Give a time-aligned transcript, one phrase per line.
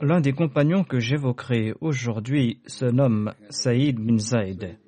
[0.00, 4.78] L'un des compagnons que j'évoquerai aujourd'hui se nomme Saïd bin Zaid.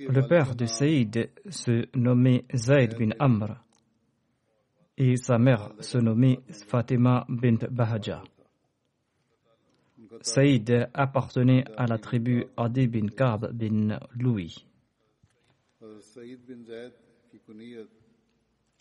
[0.00, 3.56] Le père de Saïd se nommait Zaid bin Amr
[4.98, 8.22] et sa mère se nommait Fatima bint Bahaja.
[10.20, 14.66] Saïd appartenait à la tribu Adi bin Ka'b bin Louis.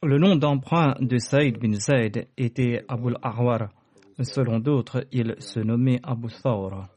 [0.03, 3.69] Le nom d'emprunt de Saïd bin Zaid était Abul Ahwar.
[4.19, 6.87] Selon d'autres, il se nommait Abu Thawr.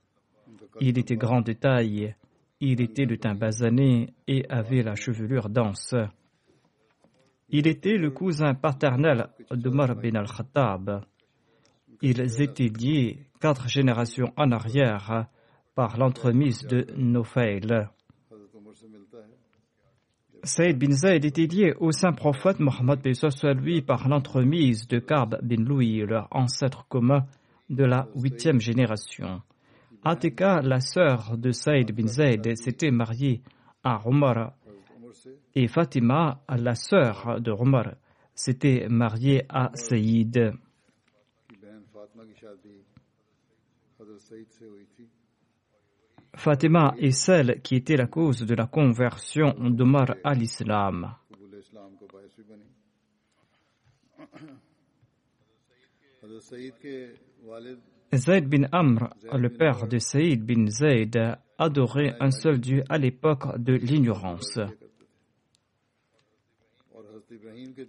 [0.80, 2.14] Il était grand de taille,
[2.60, 5.94] il était de teint basané et avait la chevelure dense.
[7.50, 11.04] Il était le cousin paternel d'Omar bin al-Khattab.
[12.00, 15.26] Ils étaient liés quatre générations en arrière
[15.74, 17.86] par l'entremise de Nofeil.
[20.44, 23.00] Saïd bin Zayd était lié au saint prophète Mohammed
[23.62, 27.24] lui par l'entremise de Ka'b bin Louis, leur ancêtre commun
[27.70, 29.40] de la huitième génération.
[30.04, 33.40] Atika, la sœur de Saïd bin Zayd, s'était mariée
[33.82, 34.52] à Omar
[35.54, 37.94] et Fatima, la sœur de Omar,
[38.34, 40.52] s'était mariée à Saïd.
[46.36, 51.14] Fatima est celle qui était la cause de la conversion d'Omar à l'islam.
[58.14, 63.58] Zayd bin Amr, le père de Saïd bin Zayd, adorait un seul Dieu à l'époque
[63.58, 64.58] de l'ignorance.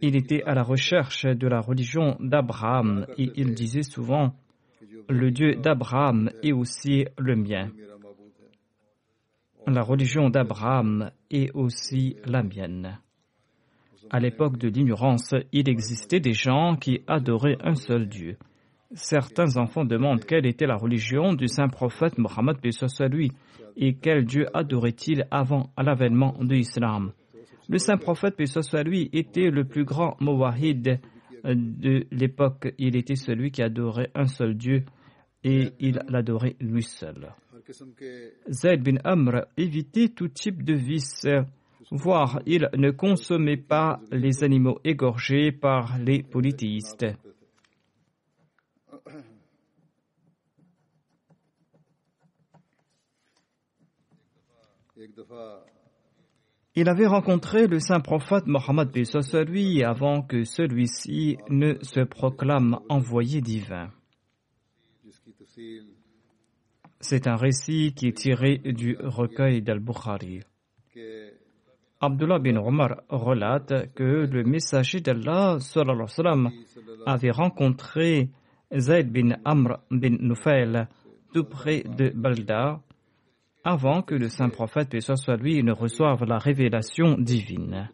[0.01, 4.33] Il était à la recherche de la religion d'Abraham et il disait souvent
[5.09, 7.69] Le Dieu d'Abraham est aussi le mien.
[9.67, 12.99] La religion d'Abraham est aussi la mienne.
[14.11, 18.37] À l'époque de l'ignorance, il existait des gens qui adoraient un seul Dieu.
[18.93, 22.57] Certains enfants demandent quelle était la religion du saint prophète Mohammed
[23.09, 23.31] lui
[23.75, 27.11] et quel Dieu adorait-il avant l'avènement de l'islam.
[27.67, 28.35] Le saint prophète
[28.85, 30.99] lui était le plus grand mawahid
[31.43, 32.73] de l'époque.
[32.77, 34.85] Il était celui qui adorait un seul Dieu
[35.43, 37.33] et il l'adorait lui seul.
[38.49, 41.27] Zayd bin Amr évitait tout type de vice,
[41.91, 47.05] voire il ne consommait pas les animaux égorgés par les polythéistes.
[56.77, 58.91] Il avait rencontré le saint prophète Mohammed
[59.47, 63.89] lui avant que celui-ci ne se proclame envoyé divin.
[67.07, 70.39] C'est un récit qui est tiré du recueil d'Al-Bukhari.
[72.01, 75.59] Abdullah bin Omar relate que le messager d'Allah
[77.05, 78.31] avait rencontré
[78.75, 80.87] Zayd bin Amr bin Nufail
[81.31, 82.81] tout près de Balda
[83.63, 87.87] avant que le saint prophète, soit lui, ne reçoive la révélation divine.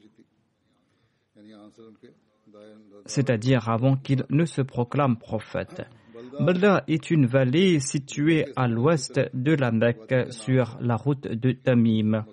[3.05, 5.81] C'est-à-dire avant qu'il ne se proclame prophète.
[6.39, 12.25] Balda est une vallée située à l'ouest de la Mecque sur la route de Tamim.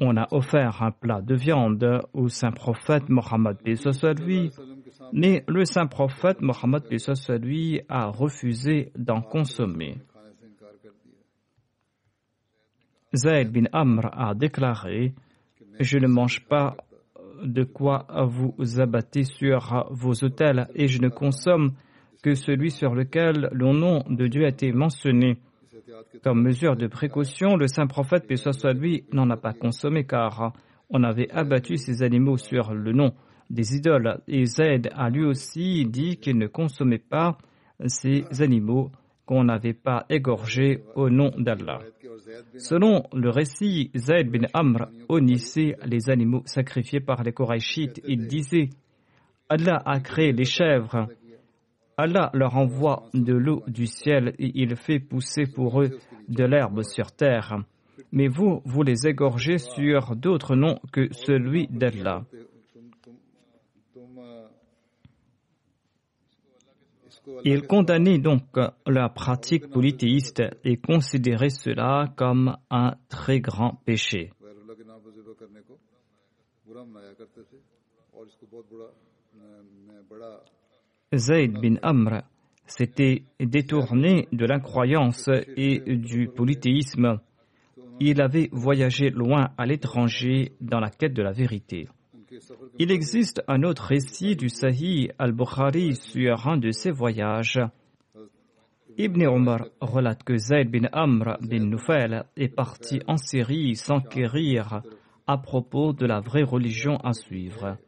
[0.00, 3.58] On a offert un plat de viande au saint prophète Mohammed
[4.26, 4.50] lui,
[5.12, 6.82] mais le saint prophète Mohammed
[7.42, 9.98] lui a refusé d'en consommer.
[13.14, 15.14] Zayd bin Amr a déclaré
[15.80, 16.76] Je ne mange pas
[17.42, 21.72] de quoi vous abattez sur vos autels et je ne consomme
[22.22, 25.38] que celui sur lequel le nom de Dieu a été mentionné.
[26.22, 30.52] Comme mesure de précaution, le saint prophète, paix soit lui, n'en a pas consommé car
[30.88, 33.12] on avait abattu ces animaux sur le nom
[33.50, 37.36] des idoles et Zayd a lui aussi dit qu'il ne consommait pas
[37.86, 38.90] ces animaux
[39.26, 41.80] qu'on n'avait pas égorgés au nom d'Allah.
[42.58, 48.00] Selon le récit, Zayd bin Amr honnissait les animaux sacrifiés par les Korachites.
[48.06, 48.70] Il disait
[49.48, 51.08] Allah a créé les chèvres.
[51.96, 55.98] Allah leur envoie de l'eau du ciel et il fait pousser pour eux
[56.28, 57.58] de l'herbe sur terre.
[58.12, 62.24] Mais vous, vous les égorgez sur d'autres noms que celui d'Allah.
[67.44, 68.42] Il condamnait donc
[68.86, 74.30] la pratique polythéiste et considérait cela comme un très grand péché.
[81.14, 82.22] Zayd bin Amr
[82.66, 87.20] s'était détourné de l'incroyance et du polythéisme.
[87.98, 91.88] Il avait voyagé loin à l'étranger dans la quête de la vérité.
[92.78, 97.60] Il existe un autre récit du Sahih al-Bukhari sur un de ses voyages.
[98.98, 104.82] Ibn Omar relate que Zayd bin Amr bin Nufel est parti en Syrie s'enquérir
[105.26, 107.78] à propos de la vraie religion à suivre.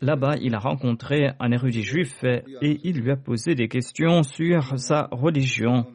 [0.00, 4.78] Là-bas, il a rencontré un érudit juif et il lui a posé des questions sur
[4.78, 5.86] sa religion.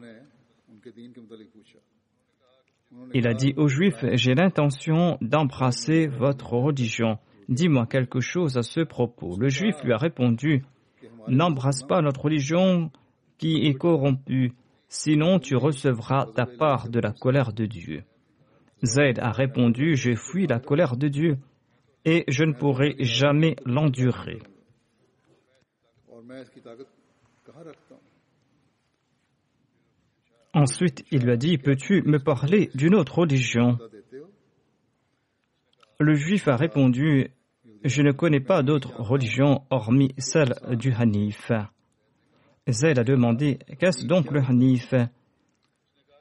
[3.18, 7.16] Il a dit aux Juifs, j'ai l'intention d'embrasser votre religion.
[7.48, 9.38] Dis-moi quelque chose à ce propos.
[9.38, 10.66] Le Juif lui a répondu,
[11.26, 12.90] n'embrasse pas notre religion
[13.38, 14.52] qui est corrompue,
[14.90, 18.04] sinon tu recevras ta part de la colère de Dieu.
[18.84, 21.38] Zayd a répondu, je fuis la colère de Dieu
[22.04, 24.40] et je ne pourrai jamais l'endurer.
[30.56, 33.76] Ensuite, il lui a dit, peux-tu me parler d'une autre religion?
[36.00, 37.28] Le juif a répondu,
[37.84, 41.52] je ne connais pas d'autre religion hormis celle du Hanif.
[42.66, 44.94] Zayd a demandé, qu'est-ce donc le Hanif?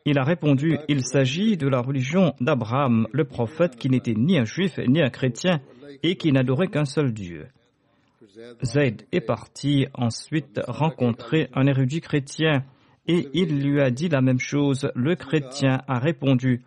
[0.04, 4.44] Il a répondu, il s'agit de la religion d'Abraham, le prophète qui n'était ni un
[4.44, 5.62] juif ni un chrétien
[6.04, 7.48] et qui n'adorait qu'un seul Dieu.
[8.62, 12.66] Zayd est parti ensuite rencontrer un érudit chrétien
[13.07, 14.90] et il lui a dit la même chose.
[14.96, 16.63] Le chrétien a répondu,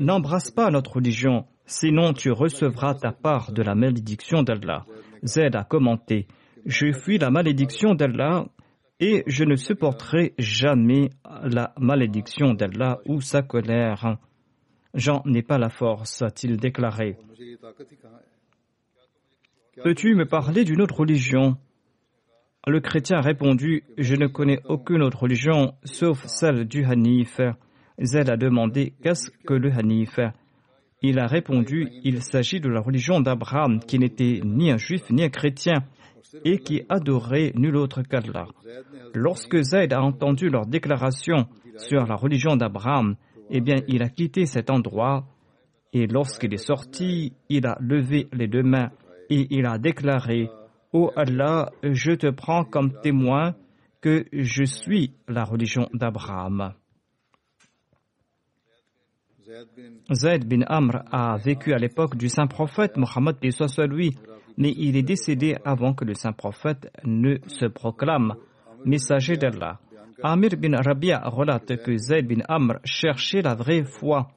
[0.00, 4.86] N'embrasse pas notre religion, sinon tu recevras ta part de la malédiction d'Allah.
[5.24, 6.28] Zayd a commenté,
[6.64, 8.46] Je fuis la malédiction d'Allah
[9.00, 11.10] et je ne supporterai jamais
[11.42, 14.18] la malédiction d'Allah ou sa colère.
[14.94, 17.16] J'en ai pas la force, a-t-il déclaré.
[19.82, 21.56] Peux-tu me parler d'une autre religion?
[22.68, 27.40] Le chrétien a répondu Je ne connais aucune autre religion sauf celle du Hanif.
[28.00, 30.20] Zed a demandé Qu'est-ce que le Hanif?
[31.02, 35.24] Il a répondu Il s'agit de la religion d'Abraham qui n'était ni un juif ni
[35.24, 35.84] un chrétien
[36.44, 38.48] et qui adorait nul autre qu'Allah.
[39.14, 41.46] Lorsque Zayd a entendu leur déclaration
[41.76, 43.16] sur la religion d'Abraham,
[43.50, 45.24] eh bien, il a quitté cet endroit
[45.92, 48.90] et lorsqu'il est sorti, il a levé les deux mains
[49.30, 50.50] et il a déclaré
[50.92, 53.54] Ô Allah, je te prends comme témoin
[54.00, 56.72] que je suis la religion d'Abraham.
[60.12, 64.16] Zayd bin Amr a vécu à l'époque du saint prophète Mohammed soit lui,
[64.56, 68.34] mais il est décédé avant que le saint prophète ne se proclame
[68.86, 69.80] messager d'Allah.
[70.22, 74.28] Amir bin Rabia relate que Zayd bin Amr cherchait la vraie foi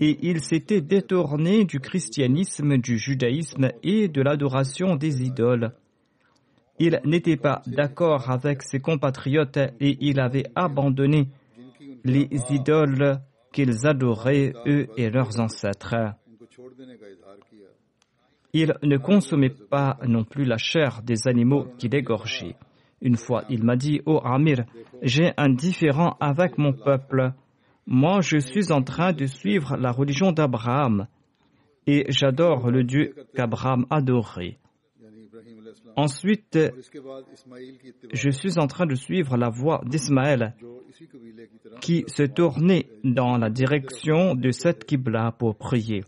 [0.00, 5.72] et il s'était détourné du christianisme, du judaïsme et de l'adoration des idoles.
[6.78, 11.28] Il n'était pas d'accord avec ses compatriotes et il avait abandonné
[12.04, 13.20] les idoles
[13.52, 15.94] qu'ils adoraient, eux et leurs ancêtres.
[18.54, 22.56] Il ne consommait pas non plus la chair des animaux qu'il égorgeait.
[23.00, 24.64] Une fois, il m'a dit, Ô Amir,
[25.02, 27.32] j'ai un différend avec mon peuple.
[27.86, 31.06] Moi, je suis en train de suivre la religion d'Abraham
[31.86, 34.58] et j'adore le Dieu qu'Abraham adorait.
[35.96, 36.58] Ensuite,
[38.12, 40.54] je suis en train de suivre la voie d'Ismaël
[41.80, 46.04] qui se tournait dans la direction de cette Qibla pour prier.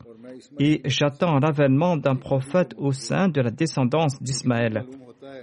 [0.58, 4.84] Et j'attends l'avènement d'un prophète au sein de la descendance d'Ismaël.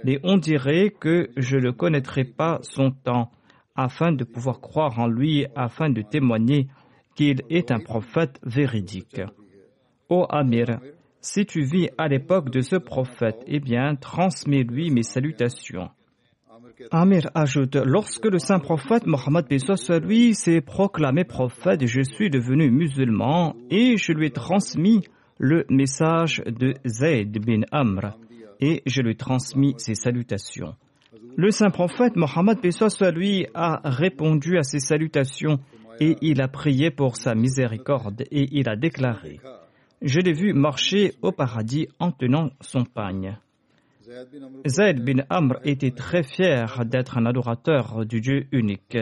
[0.04, 3.30] Mais on dirait que je ne connaîtrai pas son temps
[3.74, 6.68] afin de pouvoir croire en lui, afin de témoigner
[7.14, 9.20] qu'il est un prophète véridique.
[10.08, 10.80] Ô Amir,
[11.24, 15.88] si tu vis à l'époque de ce prophète, eh bien, transmets-lui mes salutations.
[16.90, 19.46] Amir ajoute, lorsque le saint prophète Mohammed
[20.04, 25.04] lui s'est proclamé prophète, je suis devenu musulman et je lui ai transmis
[25.38, 28.18] le message de Zayd bin Amr
[28.60, 30.74] et je lui ai transmis ses salutations.
[31.36, 32.58] Le saint prophète Mohammed
[33.14, 35.60] lui a répondu à ses salutations
[36.00, 39.38] et il a prié pour sa miséricorde et il a déclaré
[40.02, 43.38] je l'ai vu marcher au paradis en tenant son pagne.
[44.66, 48.98] Zayd bin Amr était très fier d'être un adorateur du Dieu unique.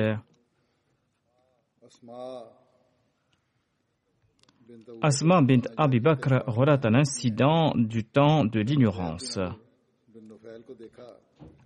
[5.02, 9.38] Asma bint Abi Bakr relate un incident du temps de l'ignorance.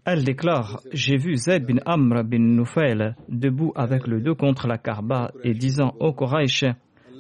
[0.05, 4.79] Elle déclare J'ai vu Zayd bin Amr bin Noufail debout avec le dos contre la
[4.79, 6.65] Karba et disant au Quraysh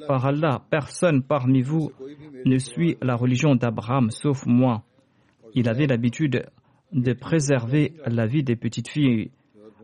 [0.06, 1.92] par Allah, personne parmi vous
[2.44, 4.82] ne suit la religion d'Abraham sauf moi.
[5.54, 6.46] Il avait l'habitude
[6.92, 9.30] de préserver la vie des petites filles.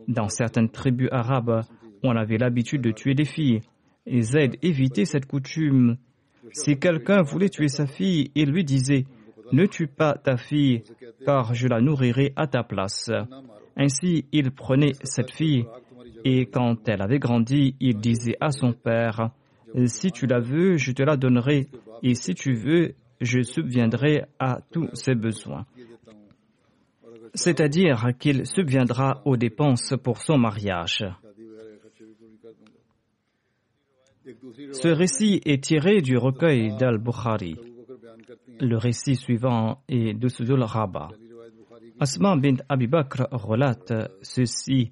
[0.07, 1.61] Dans certaines tribus arabes,
[2.03, 3.61] on avait l'habitude de tuer les filles.
[4.05, 5.97] Et Zayd évitait cette coutume.
[6.53, 9.05] Si quelqu'un voulait tuer sa fille, il lui disait
[9.51, 10.83] Ne tue pas ta fille,
[11.25, 13.11] car je la nourrirai à ta place.
[13.77, 15.65] Ainsi, il prenait cette fille,
[16.25, 19.31] et quand elle avait grandi, il disait à son père
[19.85, 21.67] si tu la veux, je te la donnerai.
[22.03, 25.65] Et si tu veux, je subviendrai à tous ses besoins.
[27.33, 31.05] C'est-à-dire qu'il subviendra aux dépenses pour son mariage.
[34.71, 37.55] Ce récit est tiré du recueil d'Al-Bukhari.
[38.59, 41.09] Le récit suivant est de Sudul Rabba.
[41.99, 44.91] Asma bint Abi Bakr relate ceci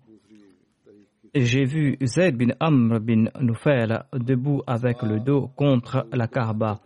[1.36, 6.80] j'ai vu Zayd bin Amr bin Noufail debout avec le dos contre la Kaaba.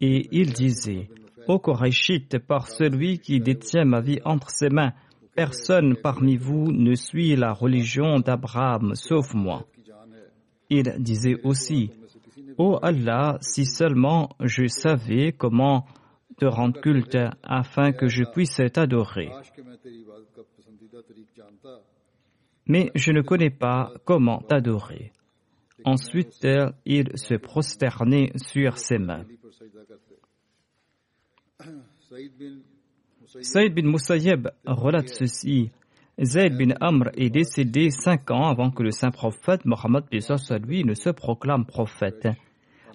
[0.00, 1.08] Et il disait,
[1.48, 4.92] Ô Koraïchite, par celui qui détient ma vie entre ses mains,
[5.34, 9.64] personne parmi vous ne suit la religion d'Abraham sauf moi.
[10.70, 11.90] Il disait aussi,
[12.58, 15.86] Ô Allah, si seulement je savais comment
[16.38, 19.30] te rendre culte afin que je puisse t'adorer
[22.66, 25.12] mais je ne connais pas comment t'adorer.
[25.84, 26.46] Ensuite,
[26.86, 29.24] il se prosternait sur ses mains.
[33.40, 35.70] Saïd bin Moussaïeb relate ceci.
[36.22, 40.04] Zayd bin Amr est décédé cinq ans avant que le saint prophète Mohammed
[40.66, 42.28] lui ne se proclame prophète.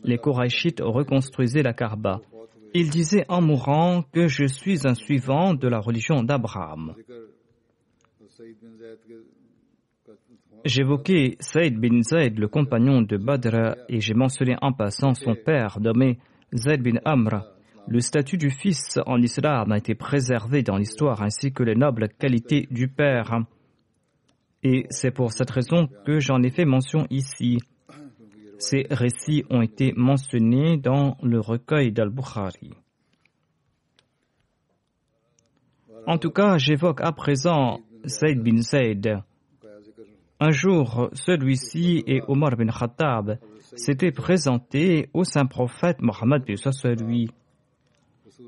[0.04, 2.22] Les Korachites reconstruisaient la Karba.
[2.74, 6.94] Il disait en mourant que je suis un suivant de la religion d'Abraham.
[10.68, 15.80] J'évoquais Saïd bin Zayd, le compagnon de Badr, et j'ai mentionné en passant son père
[15.80, 16.20] nommé
[16.54, 17.46] Zayd bin Amr.
[17.88, 22.10] Le statut du fils en islam a été préservé dans l'histoire ainsi que les nobles
[22.10, 23.46] qualités du père.
[24.62, 27.60] Et c'est pour cette raison que j'en ai fait mention ici.
[28.60, 32.74] Ces récits ont été mentionnés dans le recueil d'Al-Bukhari.
[36.06, 39.22] En tout cas, j'évoque à présent Saïd bin Zayd.
[40.40, 46.44] Un jour, celui-ci et Omar bin Khattab s'étaient présentés au saint prophète Mohammed
[47.02, 47.32] lui.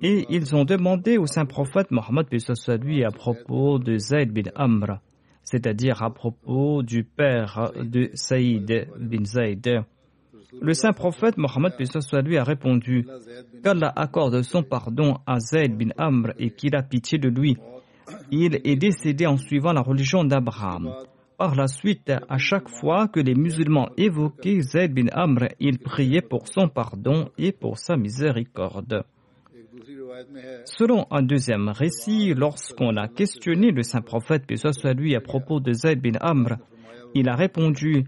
[0.03, 2.27] Et ils ont demandé au saint prophète Mohammed
[2.83, 4.99] lui à propos de Zayd bin Amr,
[5.43, 9.81] c'est-à-dire à propos du père de Saïd bin Zayd.
[10.61, 11.73] Le saint prophète Mohammed
[12.23, 13.07] lui a répondu
[13.63, 17.57] qu'Allah accorde son pardon à Zayd bin Amr et qu'il a pitié de lui.
[18.29, 20.93] Il est décédé en suivant la religion d'Abraham.
[21.39, 26.21] Par la suite, à chaque fois que les musulmans évoquaient Zayd bin Amr, ils priaient
[26.21, 29.05] pour son pardon et pour sa miséricorde.
[30.65, 35.21] Selon un deuxième récit, lorsqu'on a questionné le saint prophète, que ce soit lui, à
[35.21, 36.57] propos de Zayd bin Amr,
[37.15, 38.03] il a répondu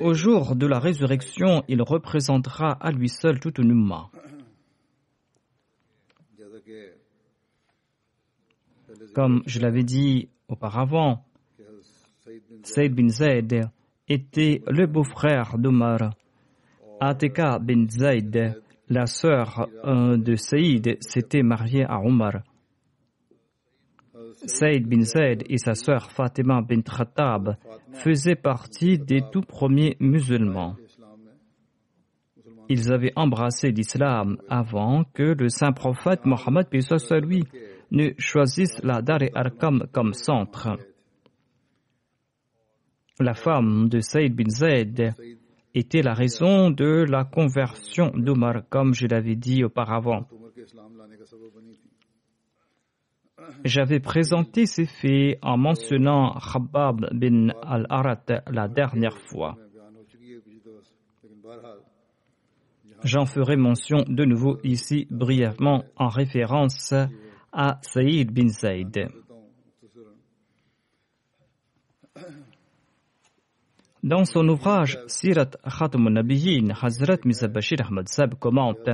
[0.00, 4.08] Au jour de la résurrection, il représentera à lui seul toute une umma.
[9.14, 11.26] Comme je l'avais dit auparavant,
[12.62, 13.68] Saïd bin Zayd
[14.08, 16.14] était le beau-frère d'Omar.
[17.00, 22.42] Atika bin Zayd, la sœur de Saïd, s'était mariée à Omar.
[24.46, 27.56] Saïd bin Zayd et sa sœur Fatima bin Khattab
[27.92, 30.76] faisaient partie des tout premiers musulmans.
[32.68, 36.68] Ils avaient embrassé l'islam avant que le saint prophète Mohammed
[37.22, 37.44] lui
[37.90, 40.76] ne choisisse la Dar e Arkam comme centre
[43.20, 45.14] la femme de Saïd bin Zayd
[45.74, 50.26] était la raison de la conversion d'Omar, comme je l'avais dit auparavant.
[53.64, 59.56] J'avais présenté ces faits en mentionnant Khabbab bin al-Arat la dernière fois.
[63.02, 66.92] J'en ferai mention de nouveau ici brièvement en référence
[67.52, 69.08] à Saïd bin Zayd.
[74.02, 78.88] Dans son ouvrage Sirat Khatm Nabiyin, Hazrat Misabashir Ahmad Sab commente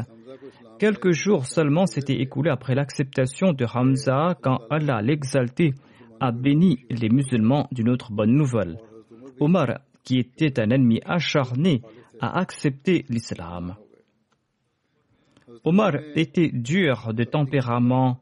[0.80, 5.74] Quelques jours seulement s'étaient écoulés après l'acceptation de Hamza quand Allah l'exalté
[6.18, 8.78] a béni les musulmans d'une autre bonne nouvelle.
[9.38, 11.82] Omar, qui était un ennemi acharné,
[12.20, 13.76] a accepté l'islam.
[15.64, 18.18] Omar était dur de tempérament,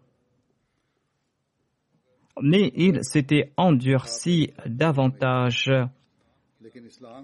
[2.43, 5.71] mais il s'était endurci davantage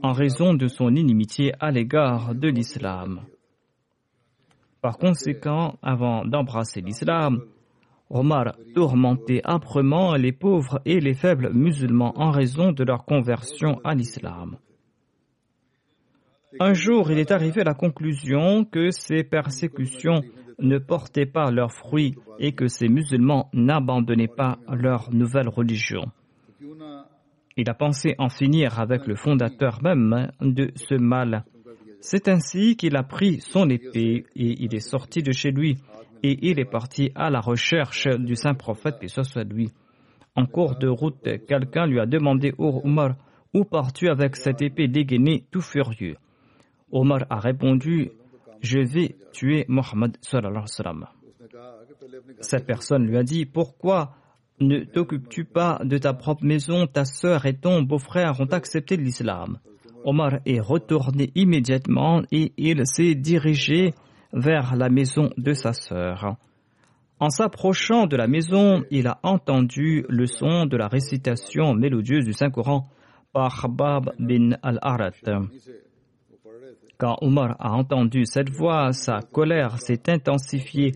[0.03, 3.23] en raison de son inimitié à l'égard de l'islam.
[4.81, 7.43] Par conséquent, avant d'embrasser l'islam,
[8.09, 13.95] Omar tourmentait âprement les pauvres et les faibles musulmans en raison de leur conversion à
[13.95, 14.57] l'islam.
[16.59, 20.23] Un jour, il est arrivé à la conclusion que ces persécutions
[20.59, 26.11] ne portaient pas leurs fruits et que ces musulmans n'abandonnaient pas leur nouvelle religion.
[27.61, 31.45] Il a pensé en finir avec le fondateur même de ce mal.
[32.01, 35.77] C'est ainsi qu'il a pris son épée et il est sorti de chez lui
[36.23, 39.71] et il est parti à la recherche du saint prophète et ce soit lui.
[40.35, 43.17] En cours de route, quelqu'un lui a demandé au Omar
[43.53, 46.17] où pars-tu avec cette épée dégainée tout furieux?
[46.91, 48.11] Omar a répondu
[48.63, 50.17] Je vais tuer Mohammed.
[52.41, 54.15] Cette personne lui a dit Pourquoi
[54.61, 56.87] ne t'occupes-tu pas de ta propre maison?
[56.87, 59.59] Ta sœur et ton beau-frère ont accepté l'islam.
[60.05, 63.95] Omar est retourné immédiatement et il s'est dirigé
[64.35, 66.37] vers la maison de sa sœur.
[67.19, 72.33] En s'approchant de la maison, il a entendu le son de la récitation mélodieuse du
[72.33, 72.87] Saint-Coran
[73.33, 75.13] par Bab bin al-Arat.
[76.99, 80.93] Quand Omar a entendu cette voix, sa colère s'est intensifiée.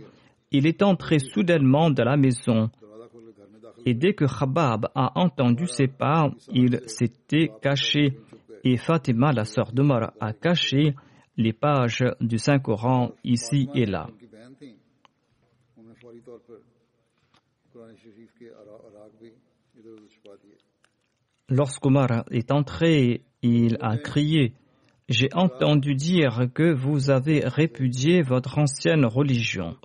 [0.50, 2.70] Il est entré soudainement dans la maison.
[3.86, 8.18] Et dès que Khabab a entendu ses pas, il s'était caché.
[8.64, 10.94] Et Fatima, la sœur d'Omar, a caché
[11.36, 14.06] les pages du Saint-Coran ici et là.
[21.50, 24.54] Lorsqu'Omar est entré, il a crié
[25.10, 29.76] J'ai entendu dire que vous avez répudié votre ancienne religion.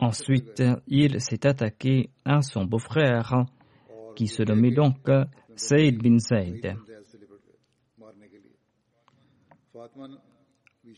[0.00, 3.44] Ensuite, il s'est attaqué à son beau-frère,
[4.16, 4.96] qui se nommait donc
[5.56, 6.76] Saïd bin Saïd.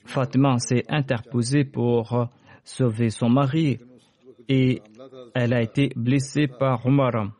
[0.04, 2.28] Fatma s'est interposée pour
[2.64, 3.78] sauver son mari
[4.48, 4.82] et
[5.34, 7.32] elle a été blessée par Omar.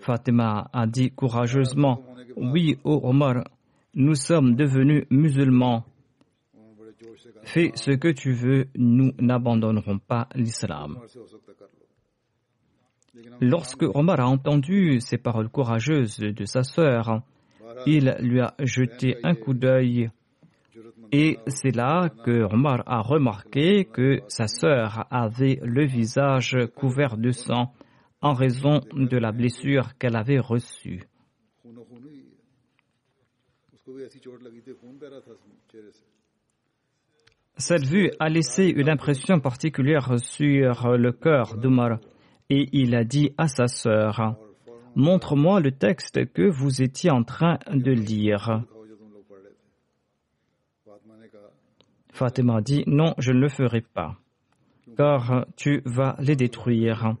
[0.00, 2.02] Fatima a dit courageusement
[2.36, 3.44] Oui, ô oh Omar,
[3.94, 5.84] nous sommes devenus musulmans
[7.44, 10.98] Fais ce que tu veux, nous n'abandonnerons pas l'islam.
[13.40, 17.22] Lorsque Omar a entendu ces paroles courageuses de sa sœur,
[17.86, 20.10] il lui a jeté un coup d'œil.
[21.12, 27.30] Et c'est là que Omar a remarqué que sa sœur avait le visage couvert de
[27.30, 27.72] sang
[28.20, 31.02] en raison de la blessure qu'elle avait reçue.
[37.56, 41.98] Cette vue a laissé une impression particulière sur le cœur d'Omar
[42.50, 44.36] et il a dit à sa sœur
[44.96, 48.62] Montre-moi le texte que vous étiez en train de lire.
[52.12, 54.16] Fatima dit Non, je ne le ferai pas,
[54.96, 57.16] car tu vas les détruire.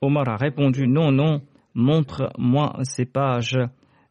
[0.00, 1.42] Omar a répondu Non, non,
[1.74, 3.58] montre-moi ces pages,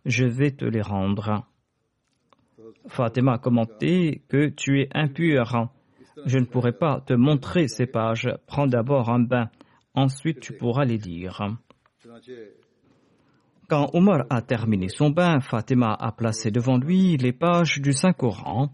[0.05, 1.48] je vais te les rendre.
[2.89, 5.69] Fatima a commenté que tu es impur.
[6.25, 8.29] Je ne pourrai pas te montrer ces pages.
[8.47, 9.49] Prends d'abord un bain,
[9.93, 11.57] ensuite tu pourras les lire.
[13.67, 18.69] Quand Omar a terminé son bain, Fatima a placé devant lui les pages du Saint-Coran.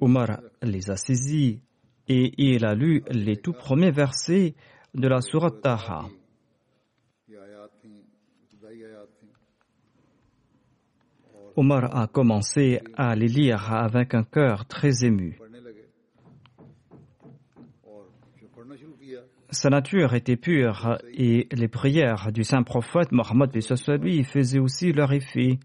[0.00, 1.60] Omar les a saisies
[2.08, 4.54] et il a lu les tout premiers versets
[4.94, 6.08] de la Sourate Taha.
[11.56, 15.38] Omar a commencé à les lire avec un cœur très ému.
[19.50, 23.50] Sa nature était pure et les prières du saint prophète Mohammed
[24.00, 25.58] lui faisaient aussi leur effet.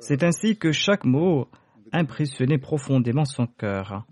[0.00, 1.48] C'est ainsi que chaque mot
[1.92, 4.04] impressionnait profondément son cœur.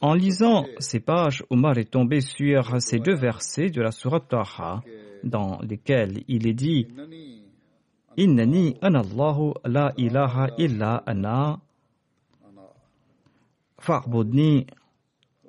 [0.00, 4.80] En lisant ces pages, Omar est tombé sur ces deux versets de la Sourate Taha,
[5.24, 6.86] dans lesquels il est dit
[8.18, 11.58] إنني أنا الله لا إله إلا أنا.
[13.78, 14.66] فاعبدني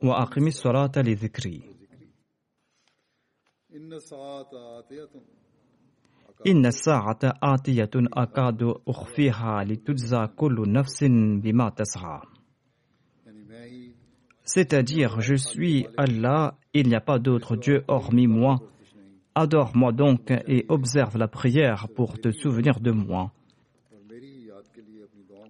[0.04, 1.62] وأقم الصلاة لذكري.
[6.48, 8.74] إن الساعة آتية أكاد.
[8.88, 11.04] أخفيها لتجزى كل نفس
[11.44, 12.22] بما تسعى.
[13.26, 13.94] يعني
[14.44, 18.60] C'est-à-dire, je suis Allah, il n'y a pas d'autre Dieu hormis moi.
[19.34, 23.32] Adore-moi donc et observe la prière pour te souvenir de moi.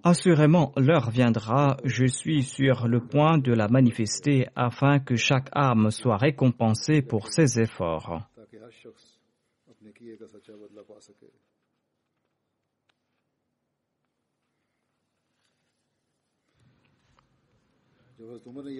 [0.04, 5.90] Assurément, l'heure viendra, je suis sur le point de la manifester afin que chaque âme
[5.90, 8.28] soit récompensée pour ses efforts.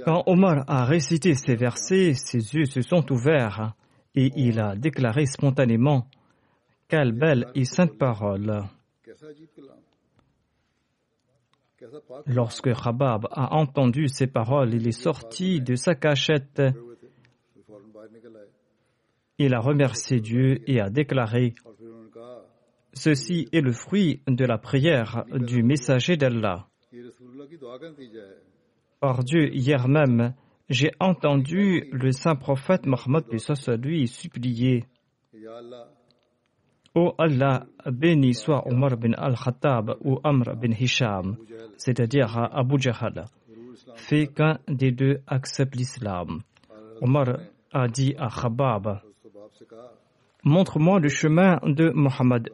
[0.05, 3.75] Quand Omar a récité ces versets, ses yeux se sont ouverts
[4.15, 6.07] et il a déclaré spontanément
[6.89, 8.65] Quelle belle et sainte parole
[12.27, 16.63] Lorsque Rabab a entendu ces paroles, il est sorti de sa cachette.
[19.39, 21.55] Il a remercié Dieu et a déclaré
[22.95, 26.69] Ceci est le fruit de la prière du messager d'Allah.
[29.01, 30.35] Par Dieu, hier même,
[30.69, 33.25] j'ai entendu le saint prophète Mohammed
[33.83, 34.85] lui supplier
[36.95, 41.37] Ô Allah, béni soit Omar bin al-Khattab ou Amr bin Hisham,
[41.79, 43.25] c'est-à-dire Abu Jahal.
[43.95, 46.43] Fais qu'un des deux accepte l'islam.
[47.01, 47.39] Omar
[47.73, 49.01] a dit à Khabab
[50.45, 52.51] Montre-moi le chemin de Mohammed.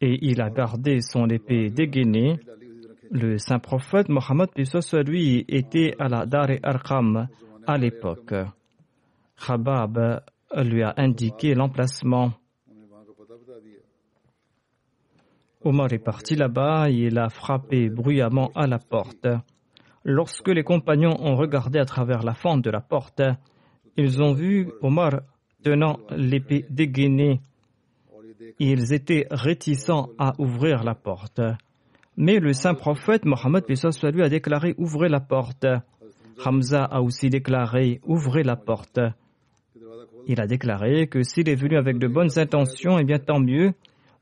[0.00, 2.38] Et il a gardé son épée dégainée
[3.10, 4.48] le saint prophète Mohammed
[5.06, 7.28] lui était à la Dar Arqam
[7.66, 8.34] à l'époque.
[9.46, 10.22] Khabab
[10.56, 12.32] lui a indiqué l'emplacement.
[15.62, 19.26] Omar est parti là-bas et il a frappé bruyamment à la porte.
[20.04, 23.22] Lorsque les compagnons ont regardé à travers la fente de la porte,
[23.96, 25.22] ils ont vu Omar
[25.64, 27.40] tenant l'épée dégainée.
[28.60, 31.40] Ils étaient réticents à ouvrir la porte.
[32.16, 35.66] Mais le saint prophète Mohammed lui a déclaré ouvrez la porte.
[36.44, 39.00] Hamza a aussi déclaré ouvrez la porte.
[40.26, 43.72] Il a déclaré que s'il est venu avec de bonnes intentions, eh bien tant mieux.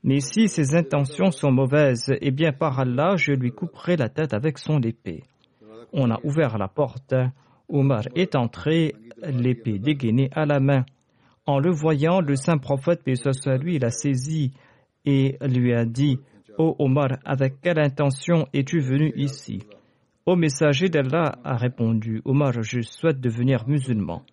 [0.03, 4.33] Mais si ses intentions sont mauvaises, eh bien par Allah, je lui couperai la tête
[4.33, 5.23] avec son épée.
[5.93, 7.15] On a ouvert la porte.
[7.69, 10.85] Omar est entré, l'épée dégainée à la main.
[11.47, 14.51] En le voyant, le saint prophète, lui, il a saisi
[15.05, 16.19] et lui a dit
[16.57, 19.63] Ô Omar, avec quelle intention es-tu venu ici?
[20.25, 24.23] Ô messager d'Allah a répondu Omar, je souhaite devenir musulman.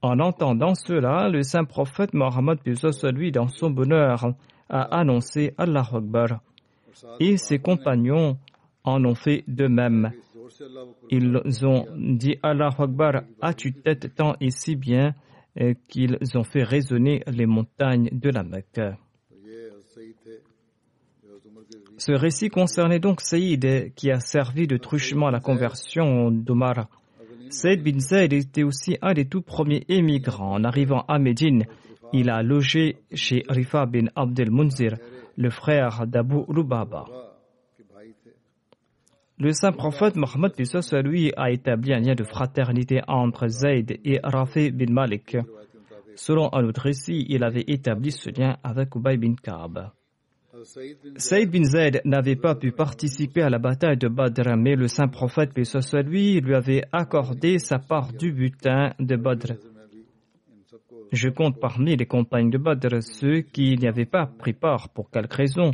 [0.00, 2.58] En entendant cela, le saint prophète Mohammed,
[3.14, 4.34] lui dans son bonheur,
[4.68, 6.40] a annoncé Allah Akbar.
[7.20, 8.38] Et ses compagnons
[8.82, 10.10] en ont fait de même.
[11.10, 15.14] Ils ont dit Allah Akbar, as-tu tête tant et si bien
[15.60, 18.80] euh, qu'ils ont fait résonner les montagnes de la Mecque.
[22.04, 26.88] Ce récit concernait donc Saïd qui a servi de truchement à la conversion d'Omar.
[27.48, 30.52] Saïd bin Zayd était aussi un des tout premiers émigrants.
[30.52, 31.64] En arrivant à Médine,
[32.12, 34.96] il a logé chez Rifa bin Abdel Munzir,
[35.36, 37.04] le frère d'Abu Lubaba.
[39.38, 40.54] Le saint prophète Mohammed
[41.04, 45.36] lui a établi un lien de fraternité entre Zayd et Rafi bin Malik.
[46.16, 49.92] Selon un autre récit, il avait établi ce lien avec Ubay bin Ka'b.
[50.64, 55.08] Saïd bin Zaid n'avait pas pu participer à la bataille de Badr, mais le saint
[55.08, 55.62] prophète, paix
[56.04, 59.54] lui, lui avait accordé sa part du butin de Badr.
[61.12, 65.10] Je compte parmi les compagnes de Badr ceux qui n'y avaient pas pris part pour
[65.10, 65.72] quelque raison,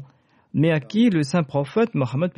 [0.54, 2.32] mais à qui le saint prophète Mohammed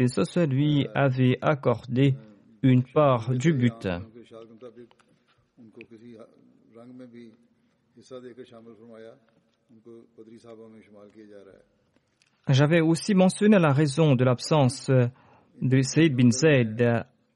[0.49, 2.15] lui avait accordé
[2.63, 4.03] une part du butin.
[12.49, 14.91] J'avais aussi mentionné la raison de l'absence
[15.61, 16.81] de Saïd bin Zaid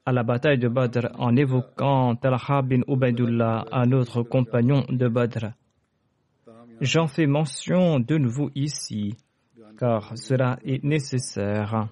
[0.07, 5.53] à la bataille de Badr en évoquant Talha bin Ubaidullah, un autre compagnon de Badr.
[6.81, 9.14] J'en fais mention de nouveau ici,
[9.79, 11.88] car cela est nécessaire.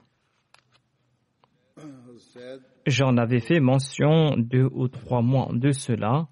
[2.87, 6.27] J'en avais fait mention deux ou trois mois de cela,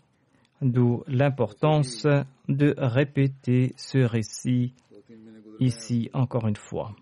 [0.61, 2.07] d'où l'importance
[2.49, 4.75] de répéter ce récit
[5.61, 6.94] ici encore une fois.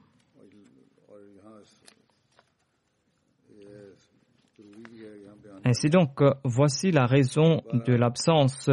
[5.64, 8.70] Ainsi donc, voici la raison de l'absence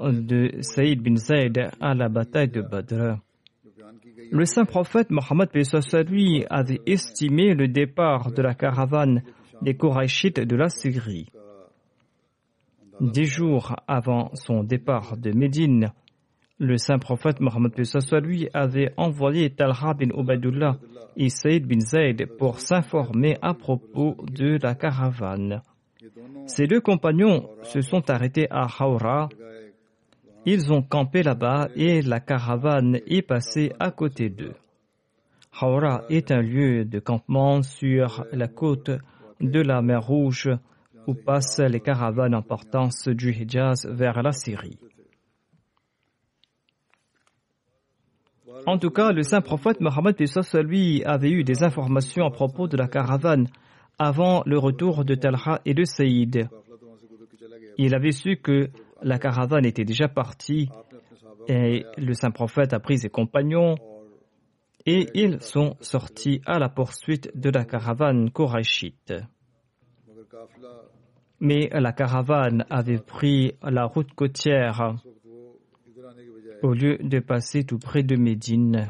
[0.00, 3.18] de Saïd bin Zayd à la bataille de Badr.
[4.32, 5.50] Le saint prophète Mohammed
[6.08, 9.22] lui avait estimé le départ de la caravane
[9.62, 11.30] des Korachites de la Syrie.
[13.00, 15.92] Dix jours avant son départ de Médine,
[16.58, 17.72] le saint prophète Mohammed
[18.22, 20.78] lui avait envoyé Talha bin Ubaidullah
[21.16, 25.62] et Saïd bin Zayd pour s'informer à propos de la caravane.
[26.46, 29.28] Ces deux compagnons se sont arrêtés à Hawra.
[30.46, 34.54] Ils ont campé là-bas et la caravane est passée à côté d'eux.
[35.60, 38.90] Hawra est un lieu de campement sur la côte
[39.40, 40.50] de la mer Rouge
[41.06, 44.78] où passent les caravanes en partance du Hijaz vers la Syrie.
[48.64, 50.16] En tout cas, le saint prophète Mohammed
[50.64, 53.48] lui avait eu des informations à propos de la caravane
[53.98, 56.48] avant le retour de Talha et de Saïd.
[57.78, 58.70] Il avait su que
[59.02, 60.70] la caravane était déjà partie
[61.48, 63.76] et le saint prophète a pris ses compagnons
[64.86, 69.14] et ils sont sortis à la poursuite de la caravane Koraïchite.
[71.40, 74.96] Mais la caravane avait pris la route côtière
[76.62, 78.88] au lieu de passer tout près de Médine.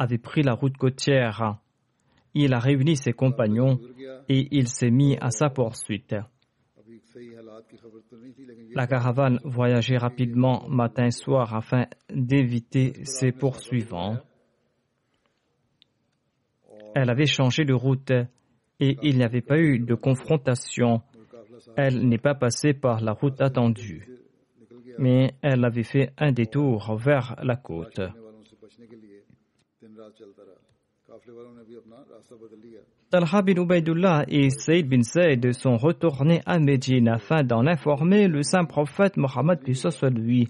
[0.00, 1.58] avait pris la route côtière.
[2.32, 3.78] Il a réuni ses compagnons
[4.30, 6.16] et il s'est mis à sa poursuite.
[8.74, 14.16] La caravane voyageait rapidement matin et soir afin d'éviter ses poursuivants.
[16.94, 18.12] Elle avait changé de route
[18.80, 21.02] et il n'y avait pas eu de confrontation.
[21.76, 24.06] Elle n'est pas passée par la route attendue,
[24.98, 28.00] mais elle avait fait un détour vers la côte.
[33.10, 38.42] Talha bin Ubaidullah et Saïd bin Zayd sont retournés à Médine afin d'en informer le
[38.42, 39.60] saint prophète Mohammed
[40.16, 40.48] lui.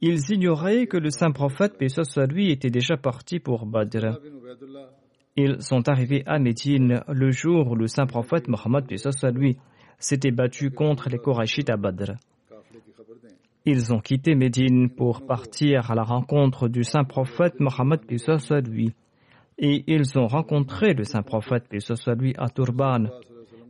[0.00, 1.74] Ils ignoraient que le saint prophète
[2.30, 4.18] lui était déjà parti pour Badr.
[5.36, 8.84] Ils sont arrivés à Médine le jour où le saint prophète Mohammed
[9.34, 9.56] lui
[9.98, 12.12] s'était battu contre les Korachites à Badr.
[13.64, 18.00] Ils ont quitté Médine pour partir à la rencontre du saint prophète Mohammed
[18.68, 18.94] lui
[19.58, 21.64] et ils ont rencontré le saint prophète
[22.18, 23.06] lui à Turban,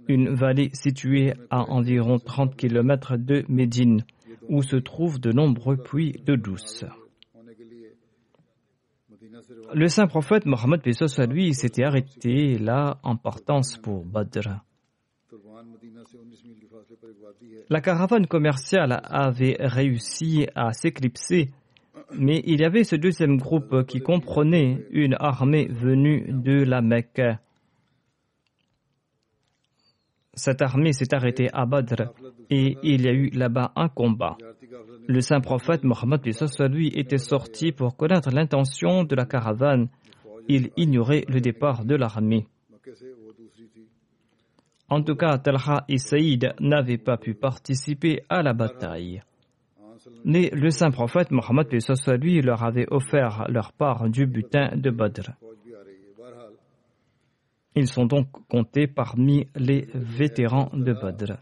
[0.08, 4.04] une vallée située à environ 30 km de Médine,
[4.48, 6.84] où se trouvent de nombreux puits de douce.
[9.72, 10.80] Le saint prophète Mohammed
[11.30, 14.60] lui s'était arrêté là en partance pour Badr.
[17.70, 21.50] La caravane commerciale avait réussi à s'éclipser,
[22.12, 27.22] mais il y avait ce deuxième groupe qui comprenait une armée venue de la Mecque.
[30.34, 32.12] Cette armée s'est arrêtée à Badr
[32.50, 34.36] et il y a eu là-bas un combat.
[35.06, 36.20] Le saint prophète Mohammed
[36.70, 39.88] lui était sorti pour connaître l'intention de la caravane.
[40.48, 42.46] Il ignorait le départ de l'armée.
[44.88, 49.22] En tout cas, Talha et Saïd n'avaient pas pu participer à la bataille.
[50.24, 51.68] Mais le saint prophète Mohammed
[52.20, 55.32] lui leur avait offert leur part du butin de Badr.
[57.76, 61.38] Ils sont donc comptés parmi les vétérans de Badr.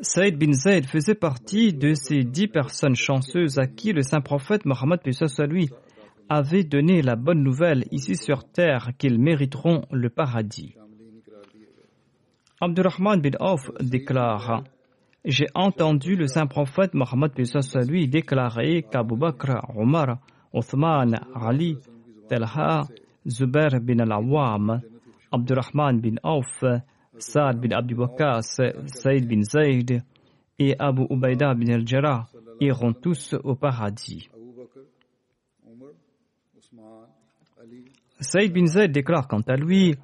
[0.00, 4.64] Saïd bin Zayd faisait partie de ces dix personnes chanceuses à qui le saint prophète
[4.64, 5.00] Mohammed
[5.48, 5.70] lui
[6.28, 10.74] avait donné la bonne nouvelle ici sur terre qu'ils mériteront le paradis.
[12.60, 14.64] Abdurrahman bin Auf déclare
[15.24, 17.32] J'ai entendu le saint prophète Mohammed
[17.88, 20.18] lui déclarer qu'Abu Bakr, Omar,
[20.52, 21.78] Othman, Ali,
[22.28, 22.82] Talha,
[23.26, 24.80] Zubair bin al-Awwam,
[25.32, 26.64] Abdurrahman bin Auf,
[27.18, 30.02] Saad bin Abi Waqas, Saïd bin Zayd
[30.58, 32.26] et Abu Ubaida bin al-Jarrah
[32.60, 34.28] iront tous au paradis.
[38.20, 39.94] Saïd bin Zayd déclare quant à lui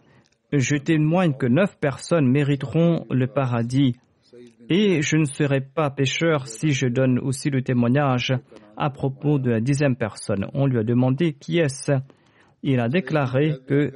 [0.53, 3.95] Je témoigne que neuf personnes mériteront le paradis
[4.69, 8.35] et je ne serai pas pécheur si je donne aussi le témoignage
[8.77, 10.47] à propos de la dixième personne.
[10.53, 11.93] On lui a demandé qui est-ce.
[12.63, 13.93] Il a déclaré que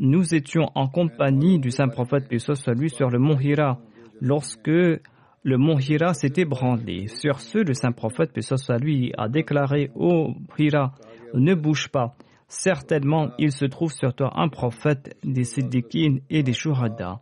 [0.00, 3.78] nous étions en compagnie du saint prophète soit lui sur le mont Hira
[4.22, 7.06] lorsque le mont Hira s'est ébranlé.
[7.08, 8.32] Sur ce, le saint prophète
[8.80, 10.92] lui a déclaré Ô Hira,
[11.34, 12.14] ne bouge pas.
[12.48, 17.20] Certainement, il se trouve sur toi un prophète des Siddiqines et des Shuhada.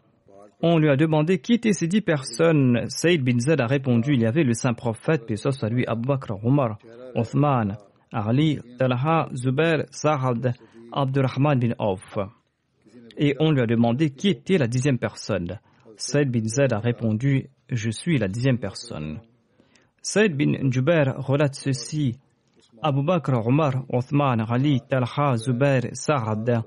[0.62, 2.84] On lui a demandé qui étaient ces dix personnes?
[2.88, 5.24] Saïd bin Zed a répondu il y avait le saint prophète,
[5.70, 6.78] lui Abu Bakr, Omar,
[7.14, 7.76] Othman,
[8.12, 10.54] Ali, Talha, Zubair, Sa'ad,
[10.92, 12.18] Abdurrahman bin Auf.
[13.18, 15.59] Et on lui a demandé qui était la dixième personne.
[15.96, 19.20] Saïd bin Zed a répondu Je suis la dixième personne.
[20.00, 22.16] Saïd bin Jubair relate ceci.
[22.81, 26.62] Abu Bakr, Omar, Othman, Ali, Talha, Zubair, Sa'ad,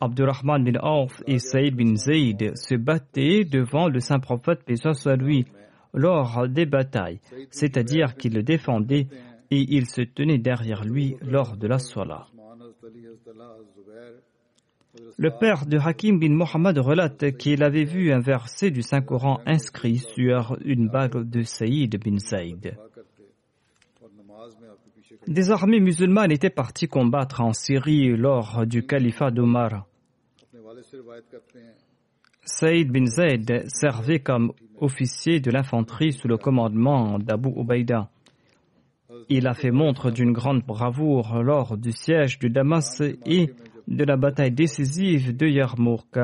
[0.00, 5.16] Abdurrahman bin Auf et Saïd bin Zayd se battaient devant le saint prophète, paix soit
[5.16, 5.44] lui,
[5.92, 9.08] lors des batailles, c'est-à-dire qu'ils le défendaient
[9.50, 12.28] et ils se tenaient derrière lui lors de la Salah.
[15.16, 19.98] Le père de Hakim bin Mohammed relate qu'il avait vu un verset du Saint-Coran inscrit
[19.98, 22.76] sur une bague de Saïd bin Zayd.
[25.26, 29.86] Des armées musulmanes étaient parties combattre en Syrie lors du califat d'Omar.
[32.44, 38.08] Saïd bin Zayd servait comme officier de l'infanterie sous le commandement d'Abu Ubaïda.
[39.28, 43.50] Il a fait montre d'une grande bravoure lors du siège de Damas et
[43.88, 46.18] de la bataille décisive de Yarmouk.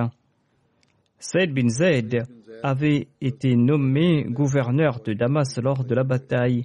[1.19, 2.23] Saïd bin Zayd
[2.63, 6.63] avait été nommé gouverneur de Damas lors de la bataille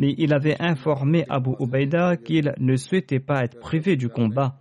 [0.00, 4.54] mais il avait informé Abu Ubaida qu'il ne souhaitait pas être privé du combat,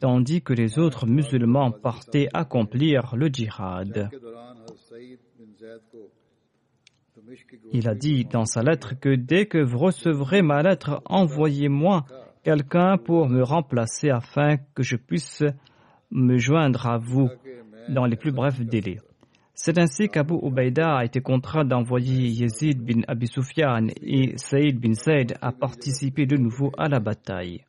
[0.00, 4.08] tandis que les autres musulmans partaient accomplir le djihad.
[7.72, 12.06] Il a dit dans sa lettre que dès que vous recevrez ma lettre, envoyez-moi
[12.46, 15.42] quelqu'un pour me remplacer afin que je puisse
[16.12, 17.28] me joindre à vous
[17.88, 18.98] dans les plus brefs délais.
[19.52, 24.92] C'est ainsi qu'Abu Ubaida a été contraint d'envoyer Yazid bin Abi Sufyan et Saïd bin
[24.92, 27.64] Zayd a participé de nouveau à la bataille.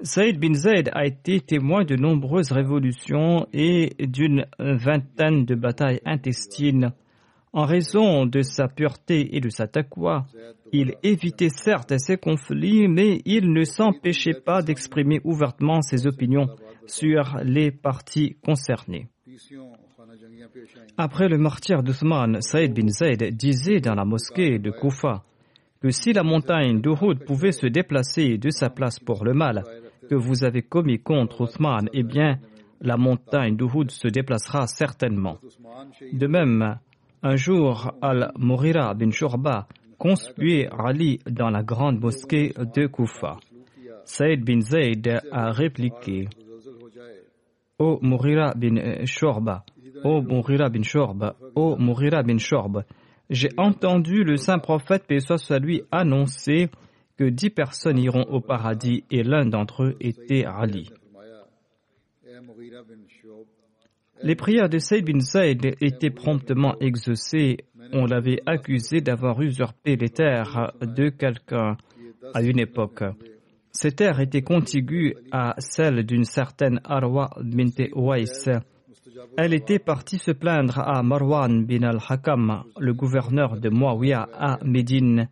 [0.00, 6.94] Saïd bin Zayd a été témoin de nombreuses révolutions et d'une vingtaine de batailles intestines.
[7.54, 10.24] En raison de sa pureté et de sa taqwa,
[10.72, 16.48] il évitait certes ces conflits, mais il ne s'empêchait pas d'exprimer ouvertement ses opinions
[16.86, 19.08] sur les parties concernées.
[20.96, 25.22] Après le martyr d'Othman, Saïd bin Zayd disait dans la mosquée de Koufa
[25.80, 29.64] que si la montagne d'Uhud pouvait se déplacer de sa place pour le mal
[30.08, 32.38] que vous avez commis contre Othman, eh bien,
[32.80, 35.38] la montagne d'Uhud se déplacera certainement.
[36.12, 36.78] De même,
[37.22, 43.36] un jour, Al-Mourira bin Shurba conspuait Ali dans la grande mosquée de Koufa.
[44.04, 46.28] Saïd bin Zayd a répliqué
[47.78, 49.64] Ô Mourira bin Shurba,
[50.04, 52.84] Ô Mourira bin Shorb, ô Mourira bin Shorb,
[53.30, 56.70] j'ai entendu le saint prophète, paix soit lui, annoncer
[57.16, 60.90] que dix personnes iront au paradis et l'un d'entre eux était Ali.
[64.24, 67.58] Les prières de Saïd bin Saïd étaient promptement exaucées.
[67.92, 71.76] On l'avait accusé d'avoir usurpé les terres de quelqu'un
[72.34, 73.02] à une époque.
[73.72, 78.24] Ces terres étaient contiguës à celles d'une certaine Arwa bint Ouais.
[79.36, 85.28] Elle était partie se plaindre à Marwan bin al-Hakam, le gouverneur de Muawiyah à Médine,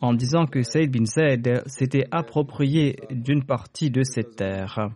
[0.00, 4.90] en disant que Saïd bin Zayd s'était approprié d'une partie de ses terres.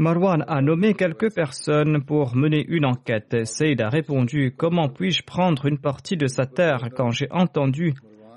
[0.00, 3.44] Marwan a nommé quelques personnes pour mener une enquête.
[3.44, 7.94] Saïd a répondu Comment puis-je prendre une partie de sa terre quand j'ai entendu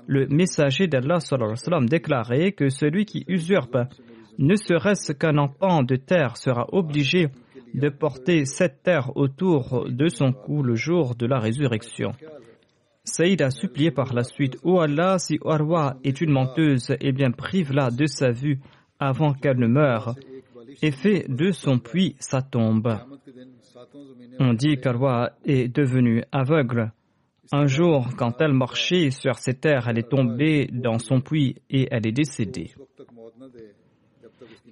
[0.08, 1.18] le messager d'Allah
[1.82, 3.78] déclarer que celui qui usurpe
[4.38, 7.28] ne serait-ce qu'un enfant de terre sera obligé
[7.74, 12.10] de porter cette terre autour de son cou le jour de la résurrection.
[13.04, 17.30] Saïd a supplié par la suite Ô Allah, si Arwa est une menteuse, eh bien
[17.30, 18.58] prive-la de sa vue
[18.98, 20.16] avant qu'elle ne meure
[20.80, 22.98] et fait de son puits sa tombe.
[24.38, 26.92] On dit qu'Arwa est devenue aveugle.
[27.52, 31.88] Un jour, quand elle marchait sur ces terres, elle est tombée dans son puits et
[31.90, 32.70] elle est décédée.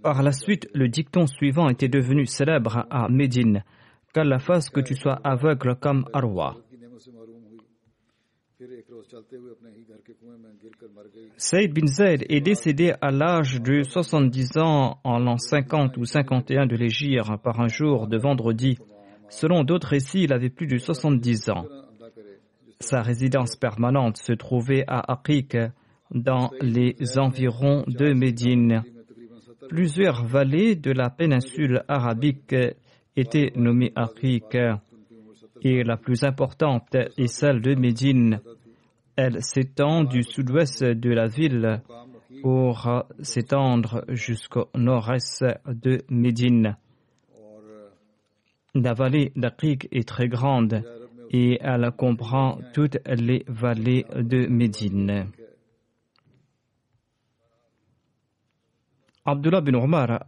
[0.02, 3.64] Par la suite, le dicton suivant était devenu célèbre à Médine.
[4.14, 6.56] Qu'Allah fasse que tu sois aveugle comme Arwa.
[11.36, 16.66] Saïd bin Zayd est décédé à l'âge de 70 ans en l'an 50 ou 51
[16.66, 18.78] de l'Égypte par un jour de vendredi.
[19.28, 21.64] Selon d'autres récits, il avait plus de 70 ans.
[22.80, 25.56] Sa résidence permanente se trouvait à Aqiq,
[26.12, 28.82] dans les environs de Médine.
[29.68, 32.54] Plusieurs vallées de la péninsule arabique
[33.16, 34.56] étaient nommées Aqiq
[35.62, 38.40] et la plus importante est celle de Médine.
[39.22, 41.82] Elle s'étend du sud-ouest de la ville
[42.40, 42.88] pour
[43.20, 46.78] s'étendre jusqu'au nord-est de Médine.
[48.74, 50.82] La vallée d'Aqiq est très grande
[51.30, 55.26] et elle comprend toutes les vallées de Médine.
[59.26, 60.24] Abdullah bin Omar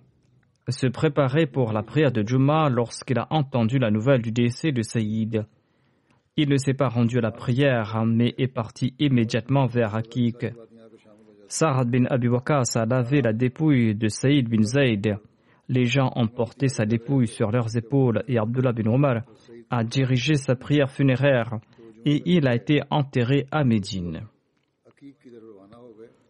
[0.68, 4.82] se préparait pour la prière de Juma lorsqu'il a entendu la nouvelle du décès de
[4.82, 5.46] Saïd.
[6.38, 10.46] Il ne s'est pas rendu à la prière, mais est parti immédiatement vers Akik.
[11.46, 15.18] Sa'ad bin Abi a lavé la dépouille de Saïd bin Zayd.
[15.68, 19.24] Les gens ont porté sa dépouille sur leurs épaules et Abdullah bin Omar
[19.68, 21.58] a dirigé sa prière funéraire
[22.06, 24.22] et il a été enterré à Médine.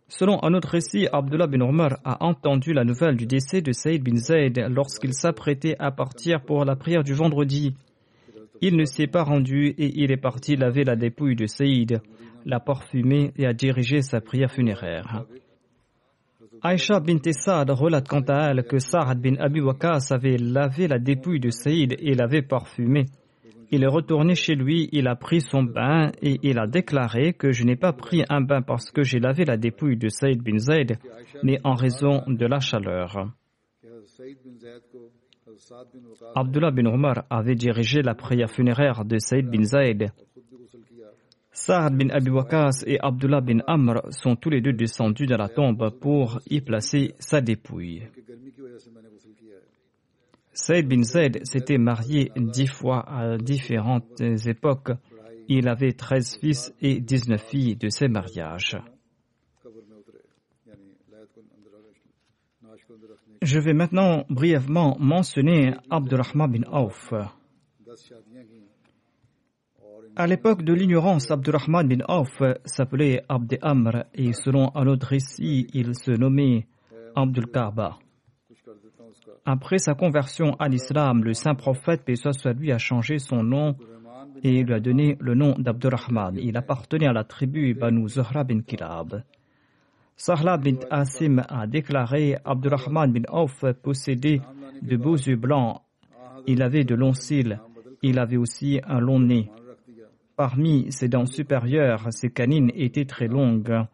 [0.08, 4.02] Selon un autre récit, Abdullah bin Omar a entendu la nouvelle du décès de Saïd
[4.02, 7.76] bin Zayd lorsqu'il s'apprêtait à partir pour la prière du vendredi.
[8.64, 12.00] Il ne s'est pas rendu et il est parti laver la dépouille de Saïd,
[12.46, 15.24] l'a parfumé et a dirigé sa prière funéraire.
[16.62, 21.00] Aïcha bin Tessad relate quant à elle que Sa'ad bin Abi Waqas avait lavé la
[21.00, 23.06] dépouille de Saïd et l'avait parfumé.
[23.72, 27.50] Il est retourné chez lui, il a pris son bain et il a déclaré que
[27.50, 30.58] je n'ai pas pris un bain parce que j'ai lavé la dépouille de Saïd bin
[30.58, 30.98] Zayd,
[31.42, 33.32] mais en raison de la chaleur.
[36.34, 40.10] Abdullah bin Omar avait dirigé la prière funéraire de Saïd bin Zayd.
[41.52, 45.48] Saad bin Abi Waqas et Abdullah bin Amr sont tous les deux descendus dans la
[45.48, 48.02] tombe pour y placer sa dépouille.
[50.54, 54.92] Saïd bin Zayd s'était marié dix fois à différentes époques.
[55.48, 58.78] Il avait treize fils et dix-neuf filles de ses mariages.
[63.42, 67.12] Je vais maintenant brièvement mentionner Abdurrahman bin Auf.
[70.14, 75.66] À l'époque de l'ignorance, Abdurrahman bin Auf s'appelait Abd Amr et selon un autre récit,
[75.74, 76.68] il se nommait
[77.16, 77.98] Abdul Kaaba.
[79.44, 83.74] Après sa conversion à l'islam, le saint prophète, paix soit lui, a changé son nom
[84.44, 86.38] et lui a donné le nom d'Abdurrahman.
[86.38, 89.24] Il appartenait à la tribu Banu Zuhra bin Kilab.
[90.16, 94.40] Sahla bin Asim a déclaré Abdurrahman bin Auf possédait
[94.82, 95.80] de beaux yeux blancs.
[96.46, 97.60] Il avait de longs cils.
[98.02, 99.50] Il avait aussi un long nez.
[100.36, 103.84] Parmi ses dents supérieures, ses canines étaient très longues.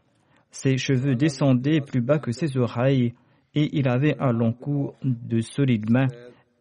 [0.50, 3.14] Ses cheveux descendaient plus bas que ses oreilles
[3.54, 6.08] et il avait un long cou, de solides mains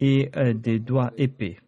[0.00, 1.58] et euh, des doigts épais.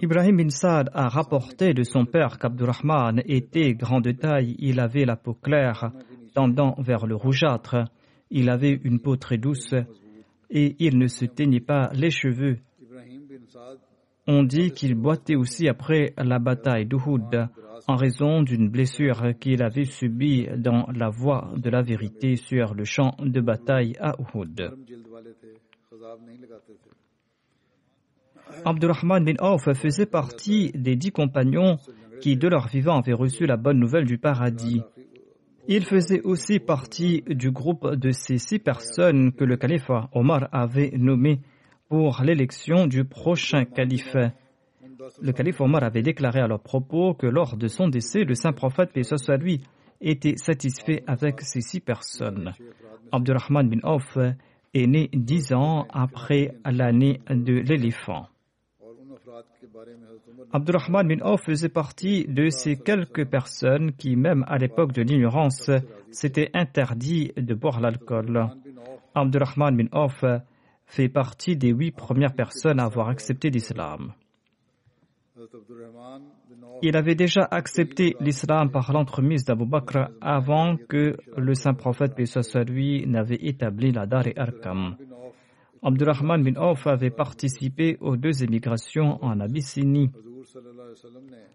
[0.00, 5.04] Ibrahim bin Saad a rapporté de son père qu'Abdurrahman était grand de taille, il avait
[5.04, 5.92] la peau claire,
[6.34, 7.76] tendant vers le rougeâtre,
[8.30, 9.74] il avait une peau très douce
[10.50, 12.58] et il ne se teignait pas les cheveux.
[14.26, 17.48] On dit qu'il boitait aussi après la bataille d'Uhud
[17.86, 22.84] en raison d'une blessure qu'il avait subie dans la voie de la vérité sur le
[22.84, 24.70] champ de bataille à Uhud.
[28.64, 31.78] Abdurrahman bin Auf faisait partie des dix compagnons
[32.20, 34.82] qui, de leur vivant, avaient reçu la bonne nouvelle du paradis.
[35.68, 40.92] Il faisait aussi partie du groupe de ces six personnes que le calife Omar avait
[40.96, 41.40] nommées
[41.88, 44.16] pour l'élection du prochain calife.
[45.22, 48.52] Le calife Omar avait déclaré à leur propos que lors de son décès, le saint
[48.52, 49.02] prophète, paix
[49.38, 49.60] lui,
[50.00, 52.52] était satisfait avec ces six personnes.
[53.12, 54.16] Abdurrahman bin Auf
[54.72, 58.26] est né dix ans après l'année de l'éléphant.
[60.52, 65.70] Abdurrahman bin Auf faisait partie de ces quelques personnes qui, même à l'époque de l'ignorance,
[66.10, 68.48] s'étaient interdit de boire l'alcool.
[69.14, 70.24] Abdurrahman bin Auf
[70.86, 74.12] fait partie des huit premières personnes à avoir accepté l'islam.
[76.82, 82.14] Il avait déjà accepté l'islam par l'entremise d'Abu Bakr avant que le saint prophète,
[82.68, 84.96] lui, n'avait établi la Dar et Arkam.
[85.82, 90.10] Abdurrahman bin Auf avait participé aux deux émigrations en Abyssinie.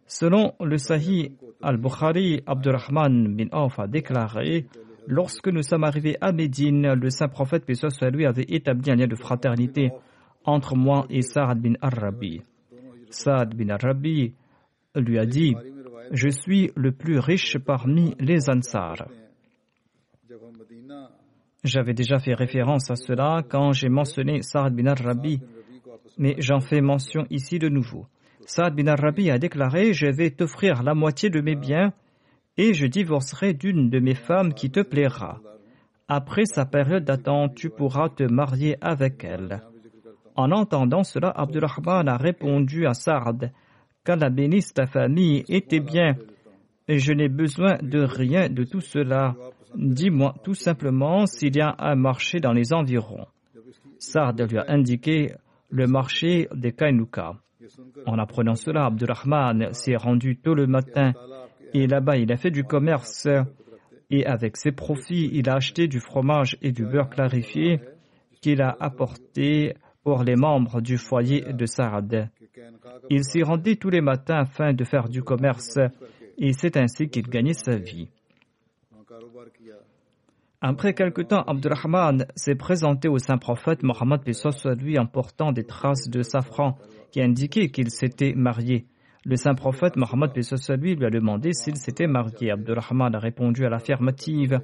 [0.07, 4.65] Selon le Sahih al-Bukhari, Abdurrahman bin Auf a déclaré
[5.07, 7.76] Lorsque nous sommes arrivés à Médine, le saint prophète, paix
[8.11, 9.91] lui, avait établi un lien de fraternité
[10.43, 12.41] entre moi et Saad bin Arabi.
[13.11, 14.34] Saad bin Arabi
[14.95, 15.55] lui a dit
[16.11, 19.07] Je suis le plus riche parmi les Ansar.
[21.66, 25.41] J'avais déjà fait référence à cela quand j'ai mentionné Saad bin Arabi,
[26.20, 28.05] mais j'en fais mention ici de nouveau.
[28.45, 31.91] Saad bin Arabi a déclaré Je vais t'offrir la moitié de mes biens
[32.55, 35.39] et je divorcerai d'une de mes femmes qui te plaira.
[36.07, 39.63] Après sa période d'attente, tu pourras te marier avec elle.
[40.36, 43.51] En entendant cela, Abdurrahman a répondu à Saad
[44.03, 46.13] qu'Allah bénisse ta famille et tes biens.
[46.88, 49.36] Je n'ai besoin de rien de tout cela.
[49.78, 53.26] Dis-moi tout simplement s'il y a un marché dans les environs.
[53.99, 55.34] Saad lui a indiqué
[55.69, 57.34] le marché des Kainuka.
[58.05, 61.13] En apprenant cela, Abdurrahman s'est rendu tôt le matin
[61.73, 63.28] et là-bas, il a fait du commerce
[64.09, 67.80] et avec ses profits, il a acheté du fromage et du beurre clarifié
[68.41, 69.73] qu'il a apporté
[70.03, 72.30] pour les membres du foyer de Saad.
[73.09, 75.80] Il s'y rendait tous les matins afin de faire du commerce
[76.38, 78.09] et c'est ainsi qu'il gagnait sa vie.
[80.68, 84.22] Après quelque temps, Abdurrahman s'est présenté au saint prophète Mohammed
[84.82, 86.80] lui en portant des traces de safran
[87.11, 88.88] qui indiquaient qu'il s'était marié.
[89.26, 92.49] Le saint prophète Mohammed lui lui a demandé s'il s'était marié.
[92.49, 94.59] Abdurrahman a répondu à l'affirmative.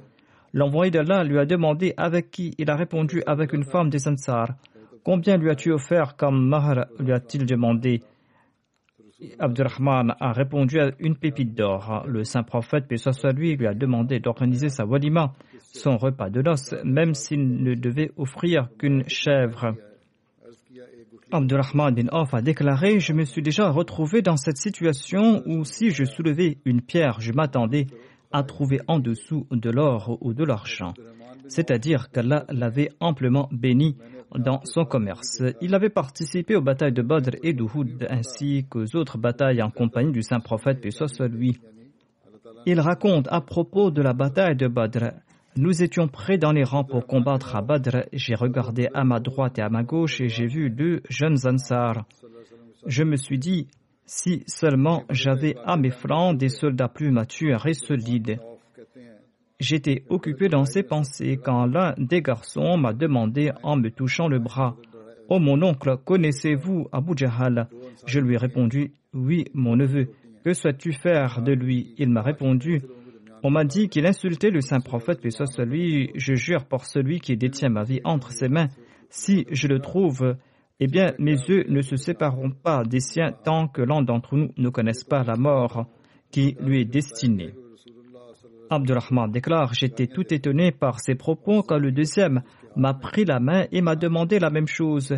[0.52, 2.52] L'envoyé d'Allah lui a demandé avec qui.
[2.58, 4.48] Il a répondu avec une femme des Ansar.
[5.04, 8.00] Combien lui as-tu offert comme mahr lui a-t-il demandé.
[9.38, 12.04] Abdurrahman a répondu à une pépite d'or.
[12.08, 12.96] Le saint prophète, paix
[13.34, 15.32] lui, lui a demandé d'organiser sa walima,
[15.72, 19.74] son repas de noces, même s'il ne devait offrir qu'une chèvre.
[21.30, 25.90] Abdurrahman bin Auf a déclaré Je me suis déjà retrouvé dans cette situation où si
[25.90, 27.86] je soulevais une pierre, je m'attendais
[28.32, 30.92] à trouver en dessous de l'or ou de l'argent.
[31.48, 33.96] C'est-à-dire qu'Allah l'avait amplement béni
[34.38, 35.42] dans son commerce.
[35.60, 40.12] Il avait participé aux batailles de Badr et d'Uhud ainsi qu'aux autres batailles en compagnie
[40.12, 41.58] du saint prophète, puis soit lui.
[42.64, 45.12] Il raconte à propos de la bataille de Badr
[45.56, 48.04] nous étions prêts dans les rangs pour combattre à Badr.
[48.12, 52.06] J'ai regardé à ma droite et à ma gauche et j'ai vu deux jeunes Ansars.
[52.86, 53.68] Je me suis dit,
[54.06, 58.38] si seulement j'avais à mes flancs des soldats plus matures et solides.
[59.60, 64.38] J'étais occupé dans ces pensées quand l'un des garçons m'a demandé en me touchant le
[64.38, 64.76] bras
[65.28, 67.68] Oh mon oncle, connaissez-vous Abu Jahal?
[68.06, 70.08] Je lui ai répondu Oui, mon neveu.
[70.44, 71.94] Que souhaites-tu faire de lui?
[71.96, 72.82] Il m'a répondu
[73.42, 77.20] on m'a dit qu'il insultait le saint prophète, puis soit celui, je jure par celui
[77.20, 78.68] qui détient ma vie entre ses mains,
[79.10, 80.36] si je le trouve,
[80.80, 84.50] eh bien mes yeux ne se sépareront pas des siens tant que l'un d'entre nous
[84.56, 85.86] ne connaisse pas la mort
[86.30, 87.54] qui lui est destinée.
[88.70, 92.42] Abdurrahman déclare J'étais tout étonné par ses propos quand le deuxième
[92.74, 95.14] m'a pris la main et m'a demandé la même chose.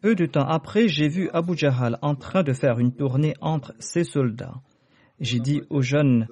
[0.00, 3.74] Peu de temps après, j'ai vu Abu Jahal en train de faire une tournée entre
[3.78, 4.54] ses soldats.
[5.20, 6.28] J'ai dit au jeune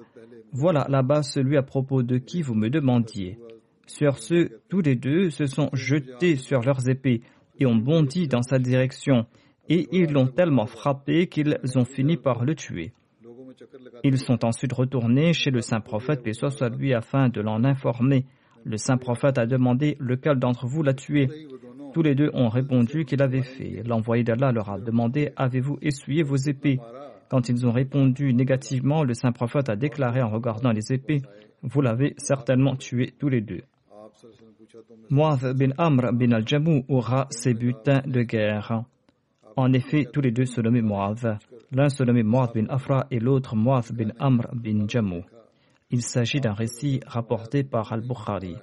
[0.51, 3.37] voilà là-bas celui à propos de qui vous me demandiez.
[3.85, 7.21] Sur ce, tous les deux se sont jetés sur leurs épées
[7.59, 9.25] et ont bondi dans sa direction,
[9.69, 12.91] et ils l'ont tellement frappé qu'ils ont fini par le tuer.
[14.03, 18.25] Ils sont ensuite retournés chez le saint prophète, et soit lui, afin de l'en informer.
[18.63, 21.29] Le saint prophète a demandé lequel d'entre vous l'a tué?
[21.93, 23.81] Tous les deux ont répondu qu'il avait fait.
[23.85, 26.79] L'envoyé d'Allah leur a demandé Avez-vous essuyé vos épées?
[27.29, 31.21] Quand ils ont répondu négativement, le saint prophète a déclaré en regardant les épées,
[31.63, 33.63] Vous l'avez certainement tué tous les deux.
[35.09, 38.83] Muad bin Amr bin al-Jamou aura ses butins de guerre.
[39.55, 41.39] En effet, tous les deux se nommaient Muad.
[41.71, 45.23] L'un se nommait Muad bin Afra et l'autre Muad bin Amr bin Jamou.
[45.89, 48.55] Il s'agit d'un récit rapporté par Al-Bukhari.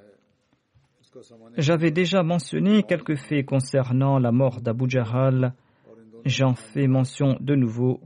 [1.56, 5.54] J'avais déjà mentionné quelques faits concernant la mort d'Abu Jahal.
[6.24, 8.00] J'en fais mention de nouveau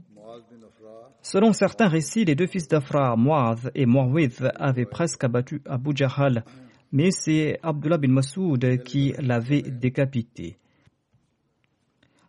[1.21, 6.43] Selon certains récits, les deux fils d'Afra, Muaz et Muawid, avaient presque abattu Abu Jahal,
[6.91, 10.57] mais c'est Abdullah bin Masoud qui l'avait décapité.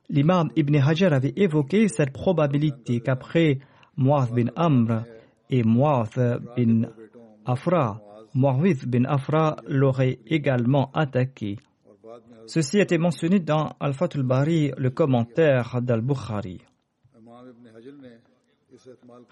[0.08, 3.60] L'imam Ibn Hajar avait évoqué cette probabilité qu'après
[3.96, 5.04] Muaz bin Amr
[5.48, 6.10] et Muaz
[6.56, 6.88] bin
[7.46, 8.00] Afra,
[8.34, 11.58] Muawid bin Afra l'aurait également attaqué.
[12.46, 16.58] Ceci été mentionné dans Al-Fatul Bari, le commentaire d'Al-Bukhari.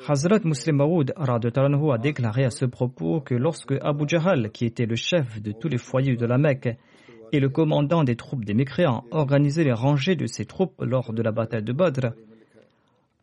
[0.06, 4.96] Hazrat Muslim Maoud a déclaré à ce propos que lorsque Abu Jahal, qui était le
[4.96, 6.76] chef de tous les foyers de la Mecque,
[7.32, 11.22] et le commandant des troupes des mécréants organisait les rangées de ses troupes lors de
[11.22, 12.12] la bataille de Badr.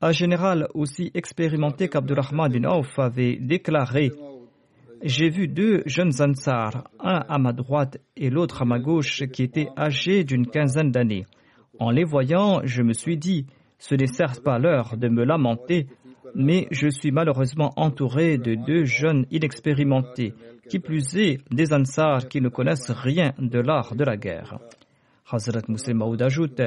[0.02, 4.12] Un général aussi expérimenté qu'Abdurrahman bin Auf avait déclaré
[5.04, 9.44] J'ai vu deux jeunes Ansar, un à ma droite et l'autre à ma gauche, qui
[9.44, 11.26] étaient âgés d'une quinzaine d'années.
[11.80, 13.48] En les voyant, je me suis dit
[13.80, 15.88] Ce n'est certes pas l'heure de me lamenter,
[16.36, 20.34] mais je suis malheureusement entouré de deux jeunes inexpérimentés,
[20.70, 24.60] qui plus est des Ansars qui ne connaissent rien de l'art de la guerre.
[25.32, 26.62] Hazrat Muslim Maud ajoute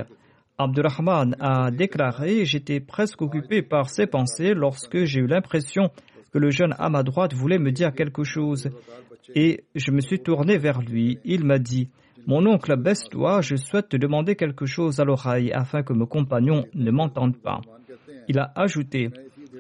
[0.57, 5.91] Abdurrahman a déclaré J'étais presque occupé par ses pensées lorsque j'ai eu l'impression
[6.33, 8.69] que le jeune à ma droite voulait me dire quelque chose.
[9.37, 11.19] Et je me suis tourné vers lui.
[11.25, 11.91] Il m'a dit
[12.27, 16.65] Mon oncle, baisse-toi, je souhaite te demander quelque chose à l'oreille afin que mes compagnons
[16.75, 17.61] ne m'entendent pas.
[18.27, 19.11] Il a ajouté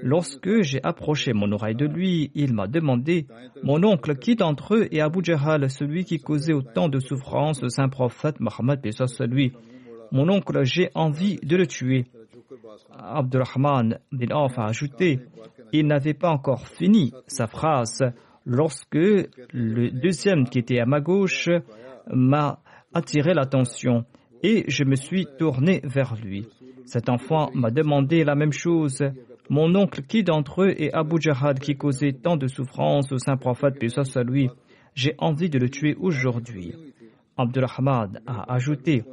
[0.03, 3.27] Lorsque j'ai approché mon oreille de lui, il m'a demandé
[3.63, 7.69] Mon oncle, qui d'entre eux est Abu Jahal, celui qui causait autant de souffrances au
[7.69, 8.81] saint prophète Mohammed
[9.21, 9.53] lui
[10.13, 12.07] Mon oncle, j'ai envie de le tuer.
[12.93, 15.21] Abdurrahman bin Auf a ajouté
[15.73, 18.05] Il n'avait pas encore fini sa phrase
[18.45, 21.51] lorsque le deuxième qui était à ma gauche
[22.11, 22.61] m'a
[22.95, 24.05] attiré l'attention
[24.43, 26.47] et je me suis tourné vers lui.
[26.85, 29.03] Cet enfant m'a demandé la même chose.
[29.51, 33.37] Mon oncle, qui d'entre eux est Abu Jahad qui causait tant de souffrances au saint
[33.37, 34.51] prophète, puis à lui
[34.95, 36.75] J'ai envie de le tuer aujourd'hui.
[37.39, 39.05] Abdulrahman a ajouté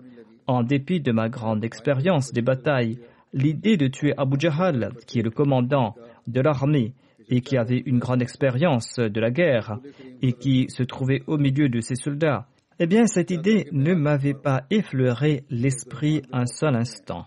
[0.48, 3.00] En dépit de ma grande expérience des batailles,
[3.34, 5.96] l'idée de tuer Abu Jahal, qui est le commandant
[6.28, 6.94] de l'armée
[7.30, 9.80] et qui avait une grande expérience de la guerre
[10.22, 12.48] et qui se trouvait au milieu de ses soldats,
[12.80, 17.26] eh bien, cette idée ne m'avait pas effleuré l'esprit un seul instant.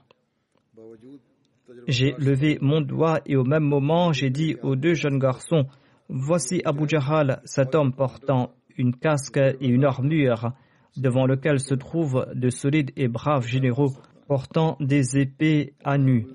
[1.89, 5.65] J'ai levé mon doigt et au même moment j'ai dit aux deux jeunes garçons
[6.11, 10.53] Voici Abu Jahal, cet homme portant une casque et une armure,
[10.99, 13.93] devant lequel se trouvent de solides et braves généraux
[14.27, 16.27] portant des épées à nu.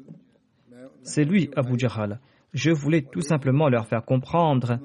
[1.04, 2.20] C'est lui, Abu Jahal.
[2.54, 4.80] Je voulais tout simplement leur faire comprendre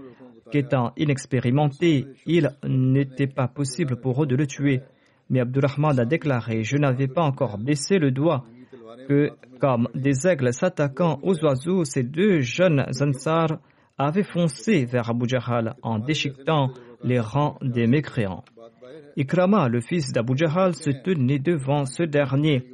[0.53, 4.83] qu'étant inexpérimenté, il n'était pas possible pour eux de le tuer.
[5.31, 8.45] Mais Abdurrahman a déclaré Je n'avais pas encore baissé le doigt
[9.09, 13.59] que, comme des aigles s'attaquant aux oiseaux, ces deux jeunes Ansar
[13.97, 18.45] avaient foncé vers Abu Jahal en déchiquetant les rangs des mécréants.
[19.17, 22.71] Ikrama, le fils d'Abu Jahal, se tenait devant ce dernier.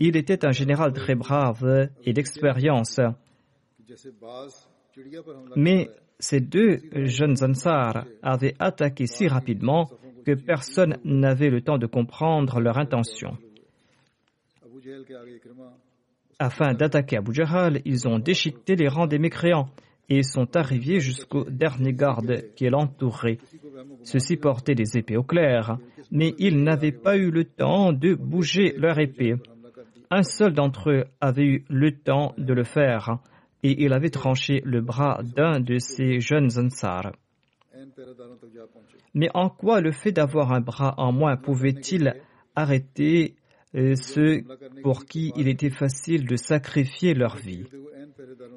[0.00, 3.00] Il était un général très brave et d'expérience.
[5.54, 9.88] Mais ces deux jeunes Ansar avaient attaqué si rapidement
[10.26, 13.38] que personne n'avait le temps de comprendre leur intention.
[16.38, 17.32] Afin d'attaquer Abu
[17.84, 19.68] ils ont déchiqueté les rangs des mécréants
[20.08, 23.38] et sont arrivés jusqu'au dernier garde qui l'entourait.
[24.02, 25.78] Ceux-ci portaient des épées au clair,
[26.10, 29.34] mais ils n'avaient pas eu le temps de bouger leur épée.
[30.10, 33.18] Un seul d'entre eux avait eu le temps de le faire,
[33.62, 37.12] et il avait tranché le bras d'un de ces jeunes Ansar.
[39.14, 42.14] Mais en quoi le fait d'avoir un bras en moins pouvait-il
[42.54, 43.34] arrêter
[43.74, 44.42] ceux
[44.82, 47.64] pour qui il était facile de sacrifier leur vie.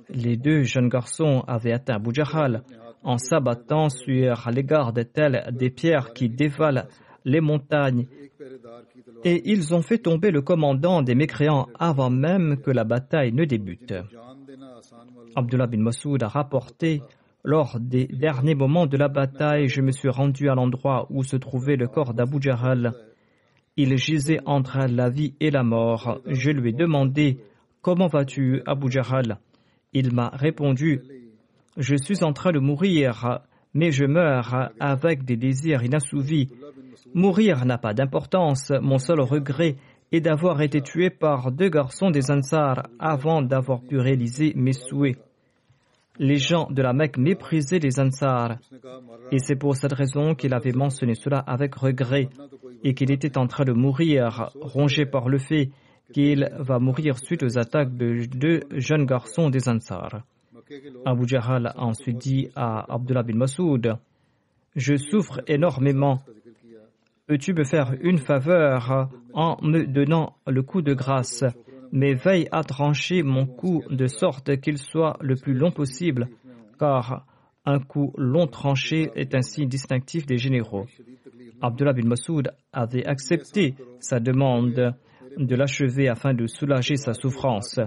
[0.10, 2.12] Les deux jeunes garçons avaient atteint Abu
[3.04, 6.88] en s'abattant sur les gardes telles des pierres qui dévalent
[7.26, 8.08] les montagnes
[9.24, 13.46] et ils ont fait tomber le commandant des mécréants avant même que la bataille ne
[13.46, 13.94] débute.
[15.36, 17.02] Abdullah bin Masoud a rapporté
[17.44, 21.38] lors des derniers moments de la bataille, je me suis rendu à l'endroit où se
[21.38, 22.94] trouvait le corps d'Abu Jahal
[23.82, 26.20] il gisait entre la vie et la mort.
[26.28, 27.38] Je lui ai demandé
[27.82, 29.38] Comment vas-tu, Abu Jahal
[29.94, 31.02] Il m'a répondu
[31.78, 33.40] Je suis en train de mourir,
[33.74, 36.50] mais je meurs avec des désirs inassouvis.
[37.14, 38.70] Mourir n'a pas d'importance.
[38.82, 39.78] Mon seul regret
[40.12, 45.18] est d'avoir été tué par deux garçons des Ansar avant d'avoir pu réaliser mes souhaits.
[46.20, 48.58] Les gens de la Mecque méprisaient les Ansar,
[49.32, 52.28] et c'est pour cette raison qu'il avait mentionné cela avec regret
[52.84, 55.70] et qu'il était en train de mourir, rongé par le fait
[56.14, 60.24] qu'il va mourir suite aux attaques de deux jeunes garçons des Ansar.
[61.06, 63.98] Abu Jahal a ensuite dit à Abdullah bin Masoud
[64.76, 66.20] Je souffre énormément.
[67.28, 71.46] Peux-tu me faire une faveur en me donnant le coup de grâce?
[71.92, 76.28] Mais veille à trancher mon coup de sorte qu'il soit le plus long possible,
[76.78, 77.26] car
[77.66, 80.86] un coup long tranché est un signe distinctif des généraux.
[81.62, 84.96] Abdullah bin Masoud avait accepté sa demande
[85.38, 87.80] de l'achever afin de soulager sa souffrance,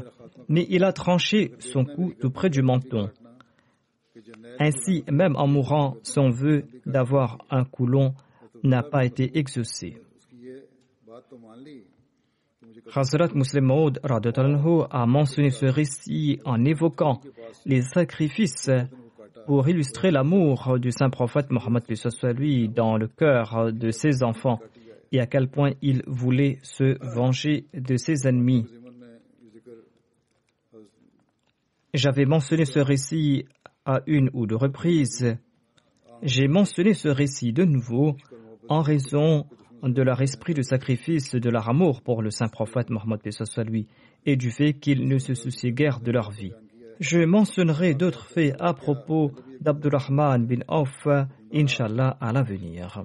[0.48, 3.11] mais il a tranché son cou tout près du menton.
[4.59, 8.14] Ainsi, même en mourant, son vœu d'avoir un cou long
[8.62, 9.96] n'a pas été exaucé.
[12.95, 17.20] Hazrat Muslim Maud a mentionné ce récit en évoquant
[17.64, 18.70] les sacrifices
[19.47, 21.83] pour illustrer l'amour du saint prophète Mohammed
[22.37, 24.61] lui dans le cœur de ses enfants
[25.11, 28.66] et à quel point il voulait se venger de ses ennemis.
[31.95, 33.45] J'avais mentionné ce récit
[33.85, 35.37] à une ou deux reprises.
[36.23, 38.16] J'ai mentionné ce récit de nouveau
[38.68, 39.47] en raison
[39.83, 43.20] de leur esprit de sacrifice, de leur amour pour le saint prophète Mohammed
[43.66, 43.87] lui,
[44.24, 46.53] et du fait qu'ils ne se souciaient guère de leur vie.
[47.01, 51.09] Je mentionnerai d'autres faits à propos d'Abdurrahman bin Auf,
[51.53, 53.05] inshallah, à l'avenir.